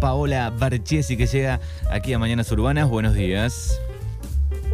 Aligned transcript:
Paola 0.00 0.50
Barchesi 0.50 1.16
que 1.16 1.26
llega 1.26 1.60
aquí 1.90 2.12
a 2.14 2.18
Mañanas 2.18 2.50
Urbanas. 2.50 2.88
Buenos 2.88 3.14
días. 3.14 3.78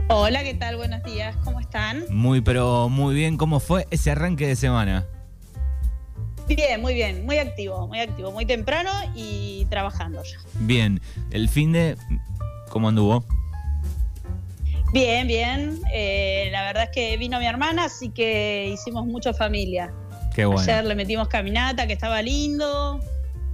Hola, 0.08 0.44
¿qué 0.44 0.54
tal? 0.54 0.76
Buenos 0.76 1.02
días, 1.02 1.36
¿cómo 1.42 1.58
están? 1.58 2.04
Muy, 2.10 2.40
pero 2.40 2.88
muy 2.88 3.14
bien. 3.14 3.36
¿Cómo 3.36 3.58
fue 3.58 3.88
ese 3.90 4.12
arranque 4.12 4.46
de 4.46 4.54
semana? 4.54 5.04
Bien, 6.46 6.80
muy 6.80 6.94
bien, 6.94 7.26
muy 7.26 7.38
activo, 7.38 7.88
muy 7.88 7.98
activo, 7.98 8.30
muy 8.30 8.46
temprano 8.46 8.90
y 9.16 9.66
trabajando 9.68 10.22
ya. 10.22 10.38
Bien, 10.60 11.00
el 11.32 11.48
fin 11.48 11.72
de... 11.72 11.96
¿Cómo 12.68 12.88
anduvo? 12.88 13.24
Bien, 14.92 15.26
bien. 15.26 15.80
Eh, 15.92 16.50
la 16.52 16.62
verdad 16.66 16.84
es 16.84 16.90
que 16.90 17.16
vino 17.16 17.40
mi 17.40 17.46
hermana, 17.46 17.86
así 17.86 18.10
que 18.10 18.70
hicimos 18.72 19.04
mucho 19.06 19.34
familia. 19.34 19.92
Qué 20.36 20.46
bueno. 20.46 20.60
Ayer 20.60 20.84
le 20.84 20.94
metimos 20.94 21.26
caminata, 21.26 21.88
que 21.88 21.94
estaba 21.94 22.22
lindo. 22.22 23.00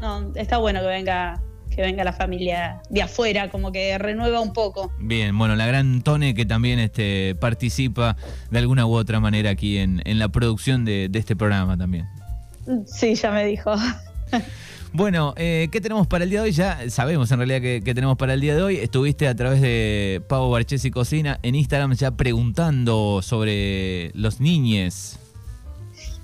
No, 0.01 0.33
está 0.35 0.59
bueno 0.59 0.81
que 0.81 0.87
venga, 0.87 1.41
que 1.75 1.83
venga 1.83 2.05
la 2.05 2.13
familia 2.13 2.81
de 2.91 3.03
afuera, 3.03 3.51
como 3.51 3.73
que 3.73 3.97
renueva 3.99 4.41
un 4.41 4.53
poco. 4.53 4.93
Bien, 4.99 5.37
bueno, 5.37 5.57
la 5.57 5.67
gran 5.67 6.03
Tone 6.03 6.35
que 6.35 6.47
también 6.47 6.79
este, 6.79 7.35
participa 7.41 8.17
de 8.51 8.59
alguna 8.59 8.87
u 8.87 8.95
otra 8.95 9.21
manera 9.21 9.51
aquí 9.51 9.79
en, 9.79 10.03
en 10.05 10.19
la 10.19 10.29
producción 10.29 10.85
de, 10.85 11.09
de 11.09 11.19
este 11.19 11.37
programa 11.37 11.77
también. 11.77 12.07
Sí, 12.87 13.15
ya 13.15 13.31
me 13.31 13.45
dijo. 13.47 13.75
Bueno, 14.95 15.33
eh, 15.39 15.69
¿qué 15.73 15.81
tenemos 15.81 16.07
para 16.07 16.25
el 16.25 16.31
día 16.31 16.43
de 16.43 16.49
hoy? 16.49 16.53
Ya 16.53 16.91
sabemos 16.91 17.31
en 17.33 17.39
realidad 17.39 17.63
qué, 17.63 17.95
tenemos 17.95 18.19
para 18.19 18.35
el 18.35 18.43
día 18.43 18.55
de 18.55 18.63
hoy. 18.63 18.77
Estuviste 18.77 19.27
a 19.27 19.35
través 19.35 19.63
de 19.63 20.23
Pavo 20.29 20.51
Barchesi 20.51 20.91
Cocina 20.91 21.41
en 21.43 21.55
Instagram 21.55 21.95
ya 21.95 22.11
preguntando 22.11 23.23
sobre 23.23 24.11
los 24.13 24.39
niñes. 24.41 25.19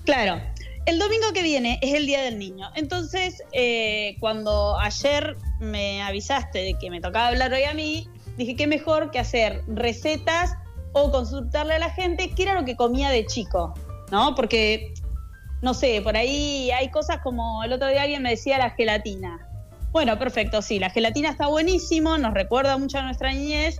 Claro, 0.04 0.42
el 0.88 0.98
domingo 0.98 1.34
que 1.34 1.42
viene 1.42 1.78
es 1.82 1.92
el 1.92 2.06
Día 2.06 2.22
del 2.22 2.38
Niño. 2.38 2.70
Entonces, 2.74 3.42
eh, 3.52 4.16
cuando 4.20 4.78
ayer 4.78 5.36
me 5.60 6.02
avisaste 6.02 6.60
de 6.60 6.78
que 6.78 6.88
me 6.88 7.02
tocaba 7.02 7.28
hablar 7.28 7.52
hoy 7.52 7.64
a 7.64 7.74
mí, 7.74 8.08
dije 8.38 8.56
que 8.56 8.66
mejor 8.66 9.10
que 9.10 9.18
hacer 9.18 9.62
recetas 9.68 10.54
o 10.94 11.10
consultarle 11.10 11.74
a 11.74 11.78
la 11.78 11.90
gente 11.90 12.30
qué 12.30 12.44
era 12.44 12.54
lo 12.54 12.64
que 12.64 12.74
comía 12.74 13.10
de 13.10 13.26
chico, 13.26 13.74
¿no? 14.10 14.34
Porque 14.34 14.94
no 15.60 15.74
sé, 15.74 16.00
por 16.00 16.16
ahí 16.16 16.70
hay 16.70 16.90
cosas 16.90 17.18
como 17.18 17.62
el 17.64 17.74
otro 17.74 17.88
día 17.88 18.04
alguien 18.04 18.22
me 18.22 18.30
decía 18.30 18.56
la 18.56 18.70
gelatina. 18.70 19.46
Bueno, 19.92 20.18
perfecto, 20.18 20.62
sí, 20.62 20.78
la 20.78 20.88
gelatina 20.88 21.28
está 21.28 21.48
buenísimo, 21.48 22.16
nos 22.16 22.32
recuerda 22.32 22.78
mucho 22.78 22.96
a 22.96 23.02
nuestra 23.02 23.34
niñez. 23.34 23.78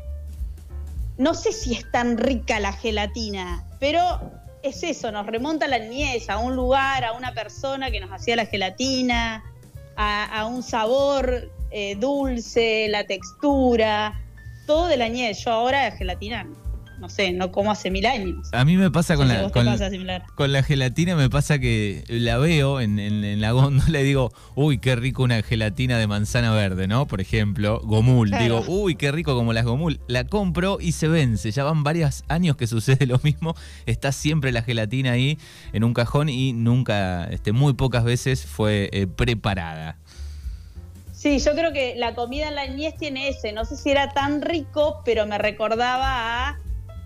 No 1.16 1.32
sé 1.32 1.52
si 1.52 1.72
es 1.72 1.90
tan 1.90 2.18
rica 2.18 2.60
la 2.60 2.74
gelatina, 2.74 3.64
pero 3.80 4.20
es 4.62 4.82
eso, 4.82 5.12
nos 5.12 5.26
remonta 5.26 5.66
a 5.66 5.68
la 5.68 5.78
niñez, 5.78 6.28
a 6.28 6.38
un 6.38 6.56
lugar, 6.56 7.04
a 7.04 7.12
una 7.12 7.32
persona 7.32 7.90
que 7.90 8.00
nos 8.00 8.10
hacía 8.10 8.36
la 8.36 8.46
gelatina, 8.46 9.44
a, 9.96 10.46
un 10.46 10.62
sabor 10.62 11.50
eh, 11.70 11.96
dulce, 11.96 12.86
la 12.88 13.04
textura, 13.04 14.20
todo 14.66 14.86
de 14.86 14.96
la 14.96 15.08
niñez. 15.08 15.44
Yo 15.44 15.52
ahora 15.52 15.90
la 15.90 15.96
gelatina 15.96 16.46
no 16.98 17.08
sé, 17.08 17.32
no 17.32 17.52
como 17.52 17.70
hace 17.70 17.90
mil 17.90 18.06
años. 18.06 18.48
A 18.52 18.64
mí 18.64 18.76
me 18.76 18.90
pasa 18.90 19.16
con, 19.16 19.28
la, 19.28 19.50
con, 19.50 20.52
la 20.52 20.62
gelatina, 20.62 21.16
me 21.16 21.30
pasa 21.30 21.58
que 21.58 22.04
la 22.08 22.38
veo 22.38 22.80
en, 22.80 22.98
en, 22.98 23.40
la 23.40 23.52
góndola 23.52 24.00
y 24.00 24.04
digo, 24.04 24.32
uy, 24.54 24.78
qué 24.78 24.96
rico 24.96 25.22
una 25.22 25.42
gelatina 25.42 25.98
de 25.98 26.06
manzana 26.06 26.52
verde, 26.52 26.88
¿no? 26.88 27.06
Por 27.06 27.20
ejemplo, 27.20 27.80
gomul. 27.84 28.30
Digo, 28.30 28.64
uy, 28.66 28.96
qué 28.96 29.12
rico 29.12 29.34
como 29.34 29.52
las 29.52 29.64
gomul. 29.64 30.00
La 30.08 30.24
compro 30.24 30.78
y 30.80 30.92
se 30.92 31.08
vence. 31.08 31.50
Ya 31.50 31.64
van 31.64 31.84
varios 31.84 32.24
años 32.28 32.56
que 32.56 32.66
sucede 32.66 33.06
lo 33.06 33.20
mismo. 33.22 33.54
Está 33.86 34.12
siempre 34.12 34.52
la 34.52 34.62
gelatina 34.62 35.12
ahí 35.12 35.38
en 35.72 35.84
un 35.84 35.94
cajón 35.94 36.28
y 36.28 36.52
nunca, 36.52 37.24
este, 37.26 37.52
muy 37.52 37.74
pocas 37.74 38.04
veces 38.04 38.44
fue 38.44 38.90
eh, 38.92 39.06
preparada. 39.06 39.98
Sí, 41.12 41.40
yo 41.40 41.52
creo 41.52 41.72
que 41.72 41.96
la 41.96 42.14
comida 42.14 42.46
en 42.46 42.54
la 42.54 42.66
niñez 42.68 42.94
tiene 42.96 43.28
ese. 43.28 43.52
No 43.52 43.64
sé 43.64 43.76
si 43.76 43.90
era 43.90 44.12
tan 44.12 44.40
rico, 44.40 45.02
pero 45.04 45.26
me 45.26 45.36
recordaba 45.36 46.48
a 46.50 46.58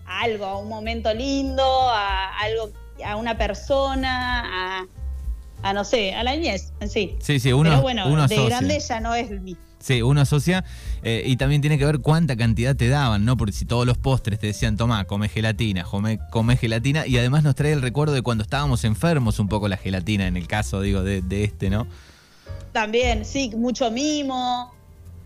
algo, 0.06 0.44
a 0.44 0.58
un 0.58 0.68
momento 0.68 1.12
lindo, 1.12 1.62
a 1.64 2.38
algo, 2.38 2.70
a 3.04 3.16
una 3.16 3.36
persona, 3.36 4.86
a, 5.62 5.72
no 5.72 5.84
sé, 5.84 6.14
a 6.14 6.22
la 6.22 6.34
niñez 6.34 6.72
en 6.80 6.88
sí. 6.88 7.16
Sí, 7.20 7.38
sí, 7.40 7.52
uno, 7.52 7.70
Pero 7.70 7.82
bueno, 7.82 8.28
de 8.28 8.44
grande 8.46 8.78
ya 8.80 9.00
no 9.00 9.14
es 9.14 9.30
el 9.30 9.40
mismo. 9.40 9.62
Sí, 9.82 10.00
uno 10.00 10.20
asocia 10.20 10.64
eh, 11.02 11.24
y 11.26 11.36
también 11.36 11.60
tiene 11.60 11.76
que 11.76 11.84
ver 11.84 11.98
cuánta 11.98 12.36
cantidad 12.36 12.76
te 12.76 12.88
daban, 12.88 13.24
¿no? 13.24 13.36
Porque 13.36 13.52
si 13.52 13.64
todos 13.64 13.84
los 13.84 13.98
postres 13.98 14.38
te 14.38 14.46
decían, 14.46 14.76
toma, 14.76 15.04
come 15.06 15.28
gelatina, 15.28 15.82
come, 15.82 16.20
come 16.30 16.56
gelatina, 16.56 17.04
y 17.04 17.18
además 17.18 17.42
nos 17.42 17.56
trae 17.56 17.72
el 17.72 17.82
recuerdo 17.82 18.14
de 18.14 18.22
cuando 18.22 18.42
estábamos 18.42 18.84
enfermos 18.84 19.40
un 19.40 19.48
poco 19.48 19.66
la 19.66 19.76
gelatina, 19.76 20.28
en 20.28 20.36
el 20.36 20.46
caso, 20.46 20.80
digo, 20.80 21.02
de, 21.02 21.20
de 21.20 21.42
este, 21.42 21.68
¿no? 21.68 21.88
También, 22.70 23.24
sí, 23.24 23.50
mucho 23.56 23.90
mimo, 23.90 24.72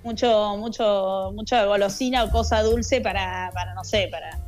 mucho, 0.02 0.56
mucho, 0.56 1.32
mucho 1.34 1.66
golosina 1.66 2.24
o 2.24 2.30
cosa 2.30 2.62
dulce 2.62 3.02
para, 3.02 3.50
para 3.52 3.74
no 3.74 3.84
sé, 3.84 4.08
para 4.10 4.38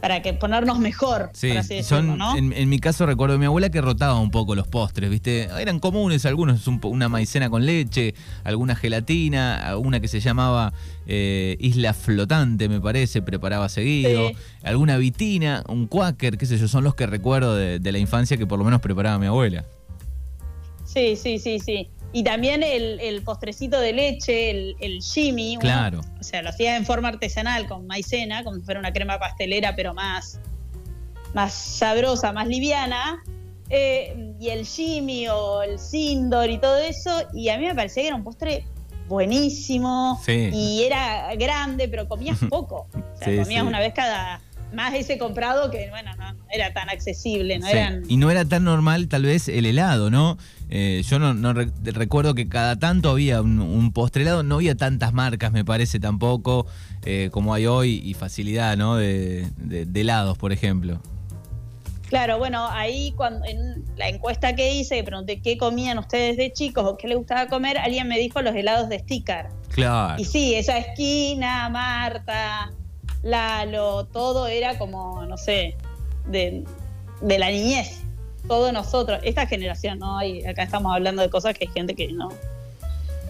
para 0.00 0.22
que 0.22 0.32
ponernos 0.32 0.78
mejor. 0.78 1.30
Sí, 1.32 1.52
son, 1.82 2.18
en, 2.36 2.68
mi 2.68 2.78
caso 2.78 3.06
recuerdo 3.06 3.34
de 3.34 3.38
mi 3.38 3.46
abuela 3.46 3.70
que 3.70 3.80
rotaba 3.80 4.18
un 4.18 4.30
poco 4.30 4.54
los 4.54 4.66
postres, 4.66 5.10
¿viste? 5.10 5.48
Eran 5.58 5.78
comunes 5.78 6.24
algunos, 6.26 6.66
una 6.66 7.08
maicena 7.08 7.50
con 7.50 7.66
leche, 7.66 8.14
alguna 8.44 8.74
gelatina, 8.74 9.76
una 9.76 10.00
que 10.00 10.08
se 10.08 10.20
llamaba 10.20 10.72
eh, 11.06 11.56
Isla 11.60 11.92
Flotante, 11.92 12.68
me 12.68 12.80
parece, 12.80 13.22
preparaba 13.22 13.68
seguido, 13.68 14.30
alguna 14.62 14.96
vitina, 14.96 15.64
un 15.68 15.86
quaker, 15.86 16.38
qué 16.38 16.46
sé 16.46 16.58
yo, 16.58 16.68
son 16.68 16.84
los 16.84 16.94
que 16.94 17.06
recuerdo 17.06 17.54
de, 17.54 17.78
de 17.78 17.92
la 17.92 17.98
infancia 17.98 18.36
que 18.36 18.46
por 18.46 18.58
lo 18.58 18.64
menos 18.64 18.80
preparaba 18.80 19.18
mi 19.18 19.26
abuela. 19.26 19.64
Sí, 20.84 21.14
sí, 21.16 21.38
sí, 21.38 21.60
sí. 21.60 21.88
Y 22.12 22.24
también 22.24 22.62
el, 22.62 23.22
postrecito 23.22 23.80
de 23.80 23.92
leche, 23.92 24.50
el, 24.50 24.76
el 24.80 25.00
Jimmy. 25.00 25.56
Claro. 25.58 26.00
o 26.18 26.22
sea, 26.22 26.42
lo 26.42 26.48
hacía 26.48 26.76
en 26.76 26.84
forma 26.84 27.08
artesanal 27.08 27.68
con 27.68 27.86
maicena, 27.86 28.42
como 28.42 28.56
si 28.56 28.62
fuera 28.62 28.80
una 28.80 28.92
crema 28.92 29.18
pastelera, 29.18 29.76
pero 29.76 29.94
más, 29.94 30.40
más 31.34 31.54
sabrosa, 31.54 32.32
más 32.32 32.48
liviana. 32.48 33.22
Eh, 33.68 34.34
y 34.40 34.48
el 34.48 34.66
Jimmy 34.66 35.28
o 35.28 35.62
el 35.62 35.78
Sindor 35.78 36.50
y 36.50 36.58
todo 36.58 36.78
eso. 36.78 37.10
Y 37.32 37.48
a 37.50 37.58
mí 37.58 37.66
me 37.66 37.74
parecía 37.74 38.02
que 38.02 38.08
era 38.08 38.16
un 38.16 38.24
postre 38.24 38.64
buenísimo. 39.08 40.20
Y 40.26 40.82
era 40.84 41.34
grande, 41.36 41.88
pero 41.88 42.08
comías 42.08 42.38
poco. 42.50 42.88
O 42.92 43.16
sea, 43.16 43.42
comías 43.42 43.64
una 43.64 43.78
vez 43.78 43.94
cada 43.94 44.40
más 44.72 44.94
ese 44.94 45.18
comprado 45.18 45.70
que, 45.70 45.88
bueno, 45.90 46.14
no, 46.16 46.36
era 46.50 46.72
tan 46.72 46.88
accesible. 46.88 47.58
No 47.58 47.66
eran... 47.66 48.02
Y 48.08 48.16
no 48.16 48.30
era 48.30 48.44
tan 48.44 48.64
normal 48.64 49.08
tal 49.08 49.24
vez 49.24 49.48
el 49.48 49.66
helado, 49.66 50.10
¿no? 50.10 50.38
Eh, 50.68 51.02
yo 51.08 51.18
no, 51.18 51.52
recuerdo 51.52 52.34
que 52.34 52.48
cada 52.48 52.76
tanto 52.76 53.10
había 53.10 53.42
un, 53.42 53.92
postre 53.92 54.22
helado, 54.22 54.42
no 54.42 54.56
había 54.56 54.76
tantas 54.76 55.12
marcas, 55.12 55.50
me 55.52 55.64
parece 55.64 55.98
tampoco, 55.98 56.66
eh, 57.04 57.28
como 57.32 57.54
hay 57.54 57.66
hoy, 57.66 58.00
y 58.04 58.14
facilidad, 58.14 58.76
¿no? 58.76 58.96
De, 58.96 59.48
helados, 59.94 60.38
por 60.38 60.52
ejemplo. 60.52 61.00
Claro, 62.08 62.38
bueno, 62.38 62.66
ahí 62.68 63.12
cuando 63.16 63.46
en 63.46 63.84
la 63.96 64.08
encuesta 64.08 64.56
que 64.56 64.74
hice, 64.74 65.02
pregunté 65.04 65.40
qué 65.40 65.56
comían 65.56 65.98
ustedes 65.98 66.36
de 66.36 66.52
chicos 66.52 66.84
o 66.84 66.96
qué 66.96 67.06
les 67.06 67.16
gustaba 67.16 67.46
comer, 67.46 67.78
alguien 67.78 68.08
me 68.08 68.18
dijo 68.18 68.42
los 68.42 68.54
helados 68.54 68.88
de 68.88 68.98
sticker. 68.98 69.46
Claro. 69.72 70.20
Y 70.20 70.24
sí, 70.24 70.54
esa 70.56 70.78
esquina, 70.78 71.68
Marta, 71.68 72.72
Lalo, 73.22 74.06
todo 74.06 74.46
era 74.46 74.78
como, 74.78 75.24
no 75.26 75.36
sé, 75.36 75.76
de, 76.26 76.64
la 77.20 77.50
niñez. 77.50 78.00
Todo 78.48 78.72
nosotros, 78.72 79.20
esta 79.22 79.46
generación, 79.46 79.98
¿no? 79.98 80.18
acá 80.18 80.62
estamos 80.62 80.94
hablando 80.94 81.20
de 81.22 81.28
cosas 81.28 81.56
que 81.56 81.66
hay 81.66 81.72
gente 81.74 81.94
que 81.94 82.08
no, 82.08 82.30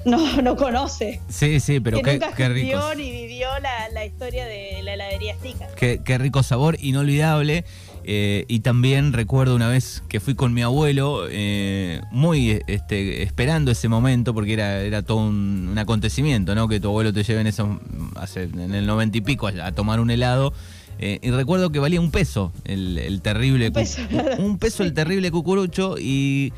no, 0.05 0.43
no 0.43 0.57
conoce. 0.57 1.21
Sí, 1.29 1.61
sí, 1.61 1.81
pero 1.81 1.99
que 1.99 2.05
qué, 2.05 2.13
nunca 2.13 2.33
qué 2.35 2.49
rico. 2.49 2.95
ni 2.95 3.11
vivió 3.11 3.49
la, 3.61 3.89
la, 3.89 4.05
historia 4.05 4.47
de 4.47 4.83
la 4.83 4.95
heladería 4.95 5.35
Stica. 5.35 5.67
Qué, 5.77 6.01
qué 6.05 6.19
rico 6.19 6.43
sabor, 6.43 6.77
inolvidable. 6.81 7.65
Eh, 8.13 8.45
y 8.49 8.59
también 8.59 9.13
recuerdo 9.13 9.55
una 9.55 9.69
vez 9.69 10.03
que 10.09 10.19
fui 10.19 10.35
con 10.35 10.53
mi 10.53 10.63
abuelo, 10.63 11.29
eh, 11.31 12.01
muy 12.11 12.61
este, 12.67 13.23
esperando 13.23 13.71
ese 13.71 13.87
momento, 13.89 14.35
porque 14.35 14.55
era, 14.55 14.81
era 14.81 15.03
todo 15.03 15.19
un, 15.19 15.77
acontecimiento, 15.79 16.57
¿no? 16.57 16.67
Que 16.67 16.81
tu 16.81 16.89
abuelo 16.89 17.13
te 17.13 17.23
lleve 17.23 17.43
en, 17.43 17.47
eso, 17.47 17.79
en 18.35 18.75
el 18.75 18.85
noventa 18.85 19.17
y 19.17 19.21
pico 19.21 19.47
a, 19.47 19.71
tomar 19.71 20.01
un 20.01 20.11
helado. 20.11 20.53
Eh, 20.99 21.21
y 21.23 21.31
recuerdo 21.31 21.71
que 21.71 21.79
valía 21.79 22.01
un 22.01 22.11
peso 22.11 22.53
el, 22.65 23.21
terrible. 23.23 23.69
Un 23.69 23.75
peso, 23.75 24.03
un 24.39 24.59
peso 24.59 24.83
el 24.83 24.93
terrible 24.93 25.31
cucurucho. 25.31 25.95
Y 25.97 26.53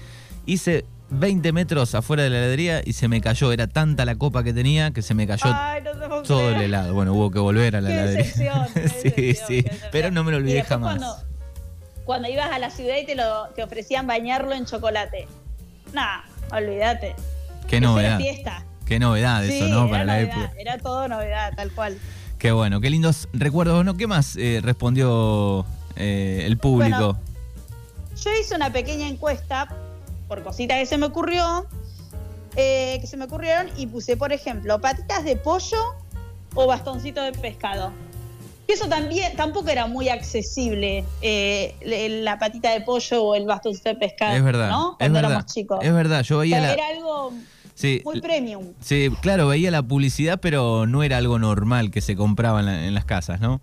hice 0.46 0.86
20 1.10 1.52
metros 1.52 1.94
afuera 1.94 2.22
de 2.22 2.30
la 2.30 2.38
heladería 2.38 2.80
y 2.82 2.94
se 2.94 3.08
me 3.08 3.20
cayó. 3.20 3.52
Era 3.52 3.66
tanta 3.66 4.06
la 4.06 4.14
copa 4.14 4.42
que 4.42 4.54
tenía 4.54 4.92
que 4.92 5.02
se 5.02 5.12
me 5.12 5.26
cayó 5.26 5.54
todo 6.26 6.48
el 6.48 6.62
helado. 6.62 6.94
Bueno, 6.94 7.12
hubo 7.12 7.30
que 7.30 7.40
volver 7.40 7.76
a 7.76 7.82
la 7.82 7.90
heladería. 7.90 8.68
sí, 9.02 9.34
sí. 9.46 9.66
Pero 9.90 10.10
no 10.10 10.24
me 10.24 10.32
lo 10.32 10.38
olvidé 10.38 10.62
jamás 10.62 10.96
cuando 10.96 11.31
ibas 12.30 12.50
a 12.52 12.58
la 12.58 12.70
ciudad 12.70 12.96
y 12.96 13.06
te, 13.06 13.14
lo, 13.14 13.48
te 13.54 13.62
ofrecían 13.62 14.06
bañarlo 14.06 14.54
en 14.54 14.66
chocolate. 14.66 15.26
Nah, 15.92 16.22
olvídate. 16.52 17.14
Qué 17.68 17.80
novedad. 17.80 18.18
fiesta. 18.18 18.64
Qué 18.86 18.98
novedad 18.98 19.44
eso, 19.44 19.68
¿no? 19.68 19.88
Para 19.88 20.04
la 20.04 20.20
época. 20.20 20.52
Era 20.58 20.78
todo 20.78 21.08
novedad, 21.08 21.52
tal 21.56 21.70
cual. 21.72 21.98
Qué 22.38 22.52
bueno, 22.52 22.80
qué 22.80 22.90
lindos 22.90 23.28
recuerdos. 23.32 23.84
¿no? 23.84 23.96
¿Qué 23.96 24.06
más 24.06 24.36
eh, 24.36 24.60
respondió 24.62 25.64
eh, 25.96 26.42
el 26.44 26.58
público? 26.58 27.14
Bueno, 27.14 27.20
yo 28.22 28.30
hice 28.40 28.54
una 28.54 28.72
pequeña 28.72 29.08
encuesta 29.08 29.68
por 30.28 30.42
cositas 30.42 30.78
que 30.78 30.86
se 30.86 30.98
me 30.98 31.06
ocurrió 31.06 31.66
eh, 32.56 32.98
que 33.00 33.06
se 33.06 33.16
me 33.16 33.24
ocurrieron 33.24 33.68
y 33.78 33.86
puse, 33.86 34.16
por 34.16 34.32
ejemplo, 34.32 34.78
patitas 34.78 35.24
de 35.24 35.36
pollo 35.36 35.78
o 36.54 36.66
bastoncito 36.66 37.22
de 37.22 37.32
pescado. 37.32 37.92
Que 38.66 38.74
eso 38.74 38.88
también 38.88 39.34
tampoco 39.36 39.68
era 39.70 39.86
muy 39.86 40.08
accesible, 40.08 41.04
eh, 41.20 41.74
la 42.22 42.38
patita 42.38 42.70
de 42.72 42.80
pollo 42.82 43.22
o 43.24 43.34
el 43.34 43.44
bastoncito 43.44 43.88
de 43.88 43.96
pescado. 43.96 44.36
Es 44.36 44.44
verdad. 44.44 44.70
¿no? 44.70 44.92
es 44.92 44.96
Cuando 44.98 45.14
verdad. 45.16 45.30
éramos 45.32 45.52
chicos. 45.52 45.78
Es 45.82 45.92
verdad, 45.92 46.22
yo 46.22 46.38
veía 46.38 46.60
la. 46.60 46.72
Era 46.74 46.86
algo 46.88 47.32
Sí, 47.74 48.02
muy 48.04 48.20
premium. 48.20 48.72
sí, 48.80 49.08
claro, 49.20 49.48
veía 49.48 49.70
la 49.70 49.82
publicidad, 49.82 50.38
pero 50.40 50.86
no 50.86 51.02
era 51.02 51.16
algo 51.16 51.38
normal 51.38 51.90
que 51.90 52.00
se 52.00 52.14
compraba 52.16 52.60
en, 52.60 52.66
la- 52.66 52.86
en 52.86 52.94
las 52.94 53.04
casas, 53.04 53.40
¿no? 53.40 53.60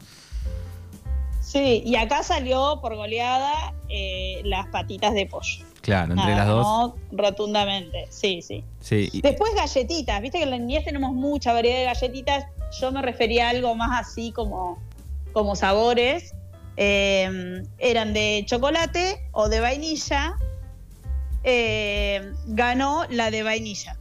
Sí, 1.42 1.81
y 1.86 1.96
acá 1.96 2.22
salió 2.22 2.80
por 2.81 2.96
goleada 2.96 3.74
eh, 3.88 4.42
las 4.44 4.68
patitas 4.68 5.13
de 5.13 5.25
pollo. 5.25 5.66
Claro, 5.81 6.13
entre 6.13 6.25
Nada, 6.31 6.38
las 6.38 6.48
dos. 6.48 6.66
no, 6.68 6.96
rotundamente, 7.12 8.06
sí, 8.12 8.42
sí. 8.42 8.63
Sí, 8.81 9.10
y- 9.13 9.22
Después 9.22 9.51
galletitas, 9.56 10.22
viste 10.22 10.38
que 10.38 10.44
en 10.44 10.51
la 10.51 10.57
niñez 10.60 10.84
tenemos 10.86 11.13
mucha 11.13 11.54
variedad 11.54 11.80
de 11.80 11.86
galletitas. 11.86 12.46
Yo 12.80 12.92
me 12.92 13.01
refería 13.01 13.48
a 13.48 13.50
algo 13.51 13.74
más 13.75 14.07
así 14.07 14.31
como, 14.31 14.78
como 15.39 15.56
sabores. 15.56 16.36
Eh, 16.81 17.63
eran 17.77 18.13
de 18.13 18.44
chocolate 18.45 19.27
o 19.31 19.50
de 19.50 19.59
vainilla. 19.59 20.36
Eh, 21.44 22.31
ganó 22.47 23.06
la 23.09 23.31
de 23.31 23.44
vainilla. 23.44 23.97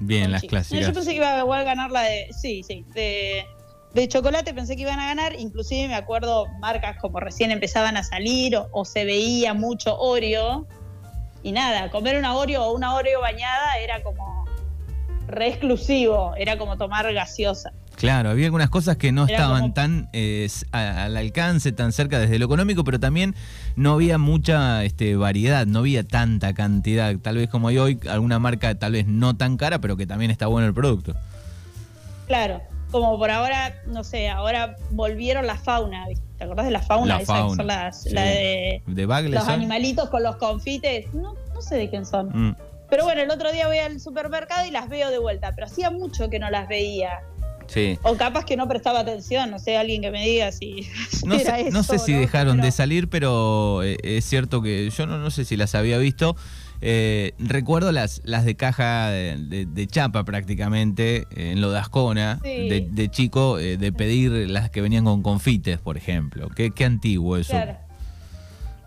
bien, 0.00 0.30
las 0.32 0.42
clásicas. 0.42 0.86
Yo 0.86 0.92
pensé 0.92 1.10
que 1.10 1.16
iba 1.16 1.34
a 1.34 1.38
igual 1.38 1.64
ganar 1.64 1.90
la 1.90 2.02
de. 2.02 2.28
Sí, 2.32 2.62
sí. 2.66 2.84
De, 2.94 3.44
de 3.94 4.08
chocolate 4.08 4.52
pensé 4.54 4.76
que 4.76 4.82
iban 4.82 4.98
a 4.98 5.06
ganar. 5.06 5.38
Inclusive 5.38 5.88
me 5.88 5.94
acuerdo 5.94 6.46
marcas 6.60 6.96
como 7.00 7.20
recién 7.20 7.50
empezaban 7.50 7.96
a 7.96 8.02
salir 8.02 8.56
o, 8.56 8.68
o 8.72 8.84
se 8.84 9.04
veía 9.04 9.54
mucho 9.54 9.96
Oreo. 9.98 10.66
Y 11.44 11.52
nada, 11.52 11.90
comer 11.90 12.16
una 12.16 12.34
Oreo 12.34 12.64
o 12.64 12.72
una 12.74 12.94
Oreo 12.94 13.20
bañada 13.20 13.78
era 13.78 14.02
como 14.02 14.44
re 15.26 15.48
exclusivo. 15.48 16.34
Era 16.36 16.58
como 16.58 16.76
tomar 16.76 17.12
gaseosa. 17.12 17.72
Claro, 18.02 18.30
había 18.30 18.46
algunas 18.46 18.68
cosas 18.70 18.96
que 18.96 19.12
no 19.12 19.24
Era 19.24 19.34
estaban 19.36 19.60
como- 19.62 19.74
tan 19.74 20.08
eh, 20.12 20.48
al 20.72 21.16
alcance, 21.16 21.72
tan 21.72 21.92
cerca 21.92 22.18
desde 22.18 22.38
lo 22.38 22.44
económico, 22.46 22.84
pero 22.84 23.00
también 23.00 23.34
no 23.76 23.92
había 23.94 24.18
mucha 24.18 24.84
este, 24.84 25.16
variedad, 25.16 25.66
no 25.66 25.78
había 25.80 26.04
tanta 26.04 26.52
cantidad. 26.54 27.16
Tal 27.18 27.36
vez 27.36 27.48
como 27.48 27.68
hay 27.68 27.78
hoy, 27.78 28.00
alguna 28.10 28.38
marca 28.38 28.74
tal 28.74 28.92
vez 28.92 29.06
no 29.06 29.36
tan 29.36 29.56
cara, 29.56 29.80
pero 29.80 29.96
que 29.96 30.06
también 30.06 30.30
está 30.30 30.46
bueno 30.46 30.66
el 30.68 30.74
producto. 30.74 31.14
Claro. 32.26 32.60
Como 32.90 33.16
por 33.18 33.30
ahora, 33.30 33.74
no 33.86 34.04
sé, 34.04 34.28
ahora 34.28 34.76
volvieron 34.90 35.46
la 35.46 35.56
fauna. 35.56 36.06
¿viste? 36.08 36.24
¿Te 36.36 36.44
acordás 36.44 36.66
de 36.66 36.72
la 36.72 36.82
fauna? 36.82 37.18
La 37.18 37.24
fauna, 37.24 37.56
son 37.56 37.66
las, 37.66 38.02
sí. 38.02 38.10
la 38.10 38.22
de 38.22 38.82
¿De 38.86 39.06
Bagley 39.06 39.32
los 39.32 39.48
animalitos 39.48 40.10
con 40.10 40.22
los 40.22 40.36
confites. 40.36 41.06
No, 41.14 41.34
no 41.54 41.62
sé 41.62 41.76
de 41.76 41.88
quién 41.88 42.04
son. 42.04 42.28
Mm, 42.50 42.56
Pero 42.90 43.04
bueno, 43.04 43.22
el 43.22 43.30
otro 43.30 43.50
día 43.50 43.66
voy 43.66 43.78
al 43.78 43.98
supermercado 43.98 44.66
y 44.66 44.70
las 44.70 44.90
veo 44.90 45.10
de 45.10 45.18
vuelta, 45.18 45.52
pero 45.54 45.66
hacía 45.68 45.90
mucho 45.90 46.28
que 46.28 46.38
no 46.38 46.50
las 46.50 46.68
veía. 46.68 47.20
Sí. 47.66 47.98
O 48.02 48.16
capaz 48.16 48.44
que 48.44 48.56
no 48.56 48.68
prestaba 48.68 49.00
atención, 49.00 49.50
no 49.50 49.58
sé, 49.58 49.76
alguien 49.76 50.02
que 50.02 50.10
me 50.10 50.24
diga 50.24 50.50
si. 50.52 50.86
No 51.26 51.34
era 51.34 51.56
sé, 51.56 51.70
no 51.70 51.80
eso, 51.80 51.92
sé 51.92 51.98
si 51.98 52.12
dejaron 52.12 52.56
Pero- 52.56 52.64
de 52.66 52.72
salir, 52.72 53.08
pero 53.08 53.82
eh, 53.82 53.96
es 54.02 54.24
cierto 54.24 54.62
que 54.62 54.88
yo 54.90 55.06
no, 55.06 55.18
no 55.18 55.30
sé 55.30 55.44
si 55.44 55.56
las 55.56 55.74
había 55.74 55.98
visto. 55.98 56.36
Eh, 56.84 57.32
recuerdo 57.38 57.92
las, 57.92 58.20
las 58.24 58.44
de 58.44 58.56
caja 58.56 59.08
de, 59.10 59.36
de- 59.38 59.66
de 59.66 59.86
chapa 59.86 60.24
prácticamente, 60.24 61.26
en 61.30 61.60
lo 61.60 61.70
de 61.70 61.78
Ascona, 61.78 62.40
Sí. 62.42 62.68
de, 62.68 62.88
de 62.90 63.08
chico, 63.08 63.58
eh, 63.60 63.76
de 63.76 63.92
pedir 63.92 64.32
las 64.50 64.68
que 64.70 64.80
venían 64.80 65.04
con 65.04 65.22
confites, 65.22 65.78
por 65.78 65.96
ejemplo. 65.96 66.48
Qué, 66.48 66.72
qué 66.72 66.84
antiguo 66.84 67.36
eso. 67.36 67.52
Claro. 67.52 67.76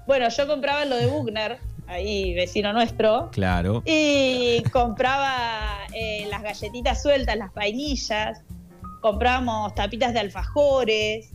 Bueno, 0.08 0.28
yo 0.30 0.46
compraba 0.46 0.84
lo 0.86 0.98
de 0.98 1.08
Bugner, 1.08 1.58
ahí 1.88 2.34
vecino 2.34 2.74
nuestro, 2.74 3.30
Claro. 3.32 3.82
y 3.86 4.62
compraba 4.74 5.78
eh, 5.94 6.28
las 6.30 6.44
galletitas 6.44 7.02
sueltas, 7.02 7.38
las 7.38 7.54
vainillas, 7.54 8.42
comprábamos 9.06 9.76
tapitas 9.76 10.14
de 10.16 10.20
alfajores 10.20 11.30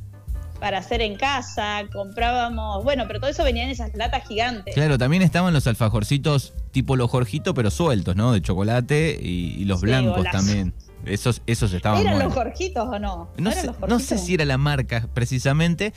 para 0.59 0.79
hacer 0.79 1.01
en 1.03 1.15
casa, 1.15 1.83
comprábamos, 1.93 2.83
bueno, 2.83 3.05
pero 3.07 3.21
todo 3.21 3.31
eso 3.31 3.45
venía 3.45 3.63
en 3.63 3.71
esas 3.71 3.95
latas 3.95 4.27
gigantes. 4.27 4.75
Claro, 4.75 4.99
también 4.99 5.23
estaban 5.23 5.55
los 5.55 5.69
alfajorcitos 5.69 6.53
tipo 6.73 6.97
los 6.97 7.09
Jorgito, 7.09 7.55
pero 7.55 7.71
sueltos, 7.71 8.17
¿no? 8.17 8.33
De 8.33 8.43
chocolate 8.43 9.17
y, 9.23 9.55
y 9.57 9.65
los 9.67 9.79
Sí, 9.81 9.87
blancos 9.87 10.17
golazo. 10.17 10.37
también. 10.39 10.75
Esos, 11.07 11.43
esos 11.47 11.73
estaban 11.73 12.01
¿Eran 12.03 12.19
los 12.19 12.35
Jorgitos 12.35 12.89
o 12.89 12.99
no? 12.99 13.31
No 13.39 13.51
eran 13.51 13.61
sé, 13.63 13.67
los 13.69 13.79
no 13.81 13.87
sé 13.87 14.07
Jorgitos? 14.17 14.21
si 14.27 14.35
era 14.35 14.45
la 14.45 14.59
marca 14.59 15.09
precisamente. 15.15 15.95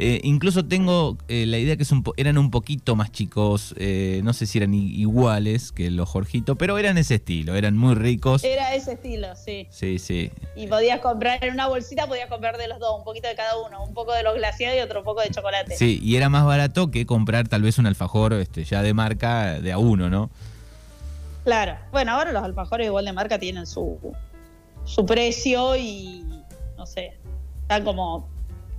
Eh, 0.00 0.20
incluso 0.22 0.64
tengo 0.64 1.18
eh, 1.26 1.44
la 1.46 1.58
idea 1.58 1.76
que 1.76 1.82
es 1.82 1.90
un 1.90 2.04
po- 2.04 2.14
eran 2.16 2.38
un 2.38 2.50
poquito 2.52 2.94
más 2.94 3.10
chicos. 3.10 3.74
eh, 3.78 4.20
no 4.22 4.32
sé 4.32 4.46
si 4.46 4.58
eran 4.58 4.72
iguales 4.74 5.72
que 5.72 5.90
los 5.90 6.08
Jorgito, 6.08 6.56
pero 6.56 6.78
eran 6.78 6.98
ese 6.98 7.16
estilo. 7.16 7.54
Eran 7.56 7.76
muy 7.76 7.94
ricos. 7.96 8.44
Era 8.44 8.74
ese 8.74 8.92
estilo, 8.92 9.34
sí. 9.34 9.66
Sí, 9.70 9.98
sí. 9.98 10.30
Y 10.54 10.68
podías 10.68 11.00
comprar 11.00 11.42
en 11.44 11.52
una 11.52 11.66
bolsita, 11.66 12.06
podías 12.06 12.28
comprar 12.28 12.56
de 12.58 12.68
los 12.68 12.78
dos, 12.78 12.96
un 12.98 13.04
poquito 13.04 13.26
de 13.28 13.34
cada 13.34 13.56
uno, 13.58 13.82
un 13.82 13.92
poco 13.94 14.12
de 14.12 14.22
los 14.22 14.34
glaciados 14.36 14.78
y 14.78 14.80
otro 14.80 15.02
poco 15.02 15.20
de 15.20 15.30
chocolate. 15.30 15.76
Sí, 15.76 15.98
y 16.02 16.14
era 16.16 16.28
más 16.28 16.44
barato 16.44 16.90
que 16.92 17.04
comprar 17.04 17.48
tal 17.48 17.62
vez 17.62 17.78
un 17.78 17.86
alfajor 17.86 18.34
este, 18.34 18.64
ya 18.64 18.82
de 18.82 18.94
marca 18.94 19.60
de 19.60 19.72
a 19.72 19.78
uno, 19.78 20.08
¿no? 20.08 20.30
Claro. 21.44 21.76
Bueno, 21.92 22.12
ahora 22.12 22.32
los 22.32 22.42
alfajores 22.44 22.86
igual 22.86 23.04
de 23.04 23.12
marca 23.12 23.38
tienen 23.38 23.66
su, 23.66 23.98
su 24.84 25.06
precio 25.06 25.76
y 25.76 26.24
no 26.76 26.86
sé, 26.86 27.16
están 27.62 27.84
como, 27.84 28.28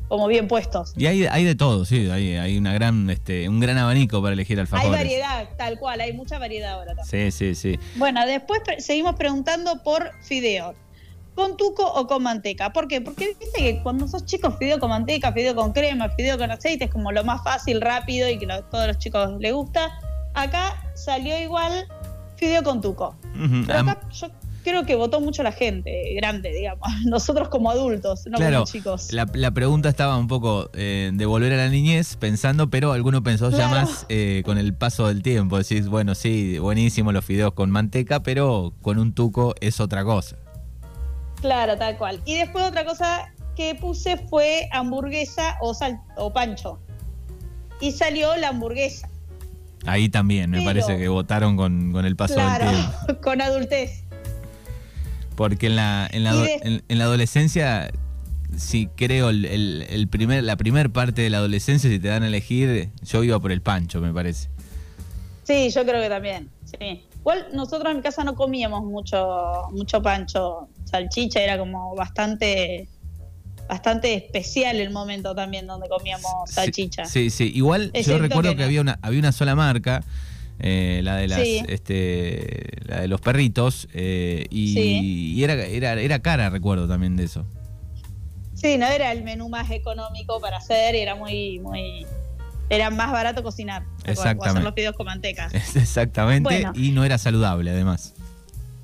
como 0.10 0.28
bien 0.28 0.50
puestos. 0.50 0.94
Y 0.98 1.06
hay, 1.06 1.26
hay 1.26 1.46
de 1.46 1.56
todo, 1.56 1.86
sí. 1.86 2.10
Hay, 2.10 2.36
hay 2.36 2.58
una 2.58 2.74
gran, 2.74 3.10
este, 3.10 3.48
un 3.48 3.62
gran 3.62 3.78
abanico 3.78 4.22
para 4.22 4.34
elegir 4.34 4.60
alfajores. 4.60 4.92
Hay 4.92 4.98
variedad, 4.98 5.48
tal 5.58 5.80
cual, 5.80 6.02
hay 6.02 6.12
mucha 6.12 6.38
variedad 6.38 6.74
ahora 6.74 6.96
también. 6.96 7.32
Sí, 7.32 7.56
sí, 7.56 7.56
sí. 7.56 7.80
Bueno, 7.96 8.26
después 8.26 8.60
pre- 8.66 8.82
seguimos 8.82 9.16
preguntando 9.16 9.82
por 9.84 10.12
fideo. 10.24 10.74
¿Con 11.36 11.56
tuco 11.56 11.86
o 11.90 12.06
con 12.06 12.24
manteca? 12.24 12.74
¿Por 12.74 12.90
qué? 12.90 13.00
Porque 13.00 13.28
viste 13.40 13.62
que 13.62 13.82
cuando 13.82 14.10
sos 14.10 14.26
chicos, 14.26 14.56
fideo 14.60 14.78
con 14.78 14.90
manteca, 14.90 15.32
fideo 15.32 15.56
con 15.56 15.72
crema, 15.72 16.10
fideo 16.10 16.38
con 16.38 16.52
aceite 16.52 16.86
es 16.86 16.92
como 16.92 17.14
lo 17.14 17.24
más 17.24 17.42
fácil, 17.46 17.80
rápido 17.80 18.28
y 18.28 18.38
que 18.38 18.52
a 18.52 18.62
todos 18.64 18.88
los 18.88 18.98
chicos 18.98 19.40
les 19.40 19.54
gusta. 19.54 19.90
Acá 20.34 20.76
salió 20.96 21.40
igual 21.40 21.88
fideo 22.36 22.62
con 22.62 22.82
tuco. 22.82 23.16
Pero 23.66 23.80
acá 23.80 24.02
yo 24.12 24.28
creo 24.64 24.86
que 24.86 24.96
votó 24.96 25.20
mucho 25.22 25.44
la 25.44 25.52
gente 25.52 26.14
grande, 26.16 26.52
digamos. 26.52 26.88
Nosotros 27.06 27.50
como 27.50 27.72
adultos, 27.72 28.26
no 28.28 28.38
Claro, 28.38 28.58
como 28.60 28.66
chicos. 28.72 29.12
La, 29.14 29.28
la 29.34 29.52
pregunta 29.52 29.90
estaba 29.90 30.18
un 30.18 30.28
poco 30.28 30.70
eh, 30.74 31.12
de 31.14 31.26
volver 31.26 31.54
a 31.54 31.58
la 31.58 31.70
niñez 31.70 32.16
pensando, 32.16 32.70
pero 32.70 32.92
alguno 32.94 33.24
pensó 33.24 33.50
ya 33.52 33.68
más 33.68 34.06
eh, 34.10 34.42
con 34.46 34.58
el 34.58 34.74
paso 34.74 35.08
del 35.08 35.22
tiempo. 35.24 35.58
Decís, 35.58 35.88
bueno, 35.88 36.16
sí, 36.16 36.58
buenísimo 36.60 37.12
los 37.12 37.26
fideos 37.26 37.54
con 37.54 37.72
manteca, 37.72 38.22
pero 38.24 38.74
con 38.82 39.00
un 39.00 39.14
tuco 39.14 39.56
es 39.62 39.80
otra 39.80 40.04
cosa. 40.04 40.38
Claro, 41.42 41.78
tal 41.78 41.98
cual. 41.98 42.22
Y 42.26 42.36
después 42.36 42.66
otra 42.66 42.84
cosa 42.86 43.34
que 43.56 43.76
puse 43.76 44.18
fue 44.30 44.68
hamburguesa 44.72 45.58
o, 45.62 45.74
sal- 45.74 46.00
o 46.18 46.32
pancho. 46.34 46.80
Y 47.82 47.92
salió 47.94 48.36
la 48.36 48.50
hamburguesa. 48.50 49.10
Ahí 49.86 50.10
también 50.10 50.50
me 50.50 50.58
Pero- 50.58 50.70
parece 50.70 50.98
que 50.98 51.08
votaron 51.08 51.56
con, 51.56 51.94
con 51.94 52.06
el 52.06 52.18
paso 52.18 52.34
claro, 52.34 52.66
del 52.66 52.76
tiempo. 52.76 53.22
con 53.24 53.42
adultez. 53.42 54.04
Porque 55.40 55.68
en 55.68 55.78
la, 55.78 56.06
en 56.12 56.26
la, 56.26 56.36
de- 56.36 56.60
en- 56.64 56.84
en 56.90 56.98
la 56.98 57.06
adolescencia, 57.06 57.90
sí 58.58 58.90
creo, 58.98 59.30
el, 59.30 59.46
el- 59.46 59.86
el 59.90 60.10
primer, 60.10 60.44
la 60.44 60.58
primer 60.58 60.90
parte 60.92 61.22
de 61.22 61.30
la 61.30 61.38
adolescencia, 61.38 61.90
si 61.90 61.98
te 61.98 62.10
dan 62.10 62.24
a 62.24 62.28
elegir, 62.28 62.90
yo 63.04 63.24
iba 63.24 63.40
por 63.40 63.54
el 63.54 63.62
pancho, 63.62 64.02
me 64.02 64.12
parece. 64.14 64.50
Sí, 65.46 65.70
yo 65.74 65.86
creo 65.86 66.02
que 66.02 66.10
también. 66.10 66.50
Sí. 66.66 67.06
Igual 67.20 67.48
nosotros 67.54 67.90
en 67.92 67.98
mi 67.98 68.04
casa 68.04 68.26
no 68.26 68.36
comíamos 68.36 68.84
mucho, 68.84 69.70
mucho 69.72 70.02
pancho. 70.02 70.68
Salchicha 70.84 71.40
era 71.40 71.58
como 71.58 71.96
bastante, 71.96 72.90
bastante 73.70 74.16
especial 74.16 74.76
el 74.82 74.90
momento 74.90 75.34
también 75.34 75.68
donde 75.68 75.88
comíamos 75.88 76.50
salchicha. 76.50 77.06
Sí, 77.06 77.30
sí. 77.30 77.50
Igual 77.56 77.94
yo 77.94 78.18
recuerdo 78.18 78.52
que 78.52 78.58
que, 78.58 78.64
había 78.66 78.82
una 78.82 79.00
había 79.02 79.20
una 79.20 79.32
sola 79.32 79.56
marca, 79.56 80.04
eh, 80.60 81.02
la 81.04 81.16
de 81.16 81.28
las 81.28 81.40
Sí. 81.42 81.64
este 81.68 82.68
la 82.86 83.02
de 83.02 83.08
los 83.08 83.22
perritos 83.22 83.88
eh, 83.94 84.46
y, 84.50 84.74
Sí. 84.74 85.34
y 85.36 85.44
era, 85.44 85.54
era 85.54 85.94
era 85.94 86.20
cara, 86.20 86.50
recuerdo 86.50 86.88
también 86.88 87.16
de 87.16 87.24
eso. 87.26 87.46
Sí, 88.56 88.78
no 88.78 88.88
era 88.88 89.12
el 89.14 89.24
menú 89.24 89.48
más 89.48 89.72
económico 89.72 90.42
para 90.42 90.58
hacer, 90.58 90.94
y 90.96 91.00
era 91.00 91.16
muy, 91.16 91.60
muy, 91.60 92.06
era 92.70 92.90
más 92.90 93.10
barato 93.12 93.42
cocinar. 93.42 93.84
o 94.06 94.12
Exactamente. 94.12 94.50
hacer 94.50 94.64
los 94.64 94.74
fideos 94.74 94.96
con 94.98 95.06
manteca. 95.06 95.50
Exactamente, 95.76 96.44
Bueno. 96.64 96.74
y 96.76 96.92
no 96.92 97.06
era 97.06 97.18
saludable 97.18 97.72
además. 97.72 98.14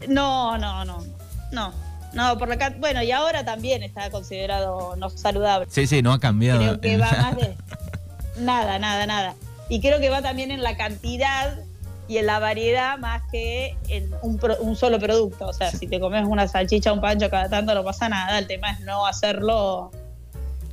No, 0.08 0.58
no, 0.58 0.86
no, 0.86 1.04
no, 1.52 1.74
no, 2.14 2.38
por 2.38 2.48
la 2.48 2.70
bueno 2.80 3.04
y 3.04 3.12
ahora 3.12 3.44
también 3.44 3.84
está 3.84 4.10
considerado 4.12 4.96
no 4.96 5.10
saludable. 5.10 5.68
Sí, 5.70 5.88
sí, 5.88 6.02
no 6.02 6.14
ha 6.14 6.20
cambiado. 6.20 6.60
Creo 6.60 6.80
que 6.82 6.98
va 6.98 7.12
más 7.12 7.36
de 7.36 7.56
nada, 8.40 8.80
nada, 8.80 9.06
nada. 9.08 9.36
Y 9.68 9.82
creo 9.82 10.00
que 10.00 10.10
va 10.10 10.22
también 10.22 10.52
en 10.52 10.62
la 10.64 10.78
cantidad 10.78 11.58
y 12.08 12.18
en 12.18 12.26
la 12.28 12.40
variedad 12.40 12.98
más 13.00 13.24
que 13.32 13.76
en 13.90 14.10
un, 14.22 14.38
pro- 14.38 14.58
un 14.62 14.76
solo 14.76 15.00
producto. 15.00 15.48
O 15.48 15.54
sea, 15.54 15.72
si 15.72 15.88
te 15.88 16.00
comes 16.00 16.26
una 16.28 16.48
salchicha 16.48 16.92
o 16.92 16.96
un 16.96 17.02
pancho 17.02 17.30
cada 17.30 17.50
tanto 17.50 17.74
no 17.74 17.84
pasa 17.84 18.10
nada. 18.10 18.38
El 18.40 18.48
tema 18.48 18.72
es 18.72 18.82
no 18.82 19.06
hacerlo 19.08 19.92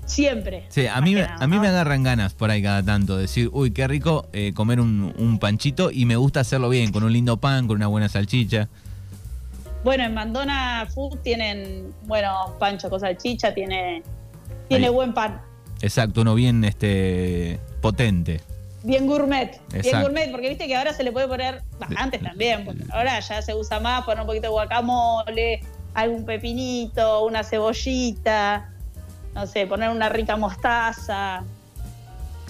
siempre. 0.05 0.65
Sí, 0.69 0.87
a 0.87 1.01
mí, 1.01 1.15
nada, 1.15 1.37
a 1.41 1.47
mí 1.47 1.57
¿no? 1.57 1.63
me 1.63 1.69
agarran 1.69 2.03
ganas 2.03 2.35
por 2.35 2.51
ahí 2.51 2.63
cada 2.63 2.83
tanto, 2.83 3.17
decir, 3.17 3.49
uy, 3.53 3.71
qué 3.71 3.89
rico 3.89 4.27
eh, 4.33 4.53
comer 4.55 4.81
un, 4.81 5.15
un 5.17 5.39
panchito 5.39 5.91
y 5.91 6.05
me 6.05 6.17
gusta 6.17 6.41
hacerlo 6.41 6.69
bien, 6.69 6.93
con 6.93 7.03
un 7.03 7.13
lindo 7.13 7.39
pan, 7.39 7.67
con 7.67 7.77
una 7.77 7.87
buena 7.87 8.09
salchicha. 8.09 8.69
Bueno, 9.85 10.05
en 10.05 10.15
Mandona 10.15 10.87
Food 10.95 11.19
tienen, 11.23 11.93
bueno, 12.05 12.55
pancho 12.59 12.91
con 12.91 13.01
salchicha, 13.01 13.55
tiene, 13.55 14.03
tiene 14.69 14.87
Ahí. 14.89 14.93
buen 14.93 15.15
pan. 15.15 15.41
Exacto, 15.81 16.21
uno 16.21 16.35
bien 16.35 16.63
este 16.65 17.59
potente. 17.81 18.41
Bien 18.85 19.07
gourmet, 19.07 19.61
bien 19.71 20.01
gourmet, 20.03 20.31
porque 20.33 20.49
viste 20.49 20.67
que 20.67 20.75
ahora 20.77 20.93
se 20.93 21.05
le 21.05 21.13
puede 21.13 21.29
poner, 21.29 21.63
bah, 21.79 21.87
antes 21.97 22.21
también, 22.23 22.65
porque 22.65 22.83
ahora 22.91 23.21
ya 23.21 23.41
se 23.41 23.55
usa 23.55 23.79
más, 23.79 24.05
poner 24.05 24.21
un 24.23 24.27
poquito 24.27 24.43
de 24.45 24.49
guacamole, 24.49 25.61
algún 25.95 26.25
pepinito, 26.25 27.25
una 27.25 27.45
cebollita, 27.45 28.71
no 29.35 29.47
sé, 29.47 29.67
poner 29.69 29.91
una 29.91 30.09
rica 30.09 30.37
mostaza, 30.37 31.45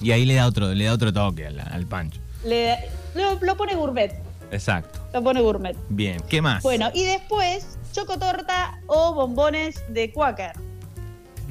Y 0.00 0.10
ahí 0.12 0.24
le 0.24 0.34
da 0.36 0.46
otro, 0.46 0.72
le 0.72 0.84
da 0.86 0.92
otro 0.94 1.12
toque 1.12 1.46
al, 1.48 1.60
al 1.60 1.86
pancho. 1.86 2.18
le, 2.44 2.78
lo, 3.14 3.38
lo 3.40 3.56
pone 3.56 3.74
gourmet, 3.74 4.18
Exacto. 4.50 5.00
lo 5.12 5.22
pone 5.22 5.40
gourmet. 5.42 5.76
Bien. 5.90 6.18
¿Qué 6.30 6.40
más? 6.40 6.62
Bueno, 6.62 6.90
y 6.94 7.04
después, 7.04 7.78
chocotorta 7.92 8.78
o 8.86 9.12
bombones 9.12 9.82
de 9.88 10.10
Quaker. 10.12 10.52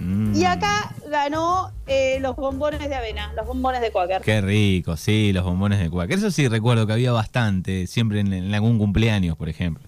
Mm, 0.02 0.36
Y 0.36 0.46
acá 0.46 0.94
ganó 1.10 1.72
eh, 1.86 2.18
los 2.22 2.36
bombones 2.36 2.80
de 2.80 2.96
avena, 2.96 3.32
los 3.36 3.46
bombones 3.46 3.82
de 3.82 3.92
Quaker. 3.92 4.22
Qué 4.22 4.42
rico, 4.42 4.98
sí, 4.98 5.32
los 5.32 5.44
bombones 5.44 5.80
de 5.80 5.90
cuac. 5.90 6.10
Eso 6.12 6.32
sí 6.32 6.48
recuerdo 6.48 6.88
que 6.88 6.94
había 6.94 7.12
bastante, 7.12 7.86
siempre 7.86 8.20
en, 8.20 8.34
en 8.34 8.54
algún 8.54 8.80
cumpleaños, 8.80 9.38
por 9.38 9.48
ejemplo. 9.48 9.84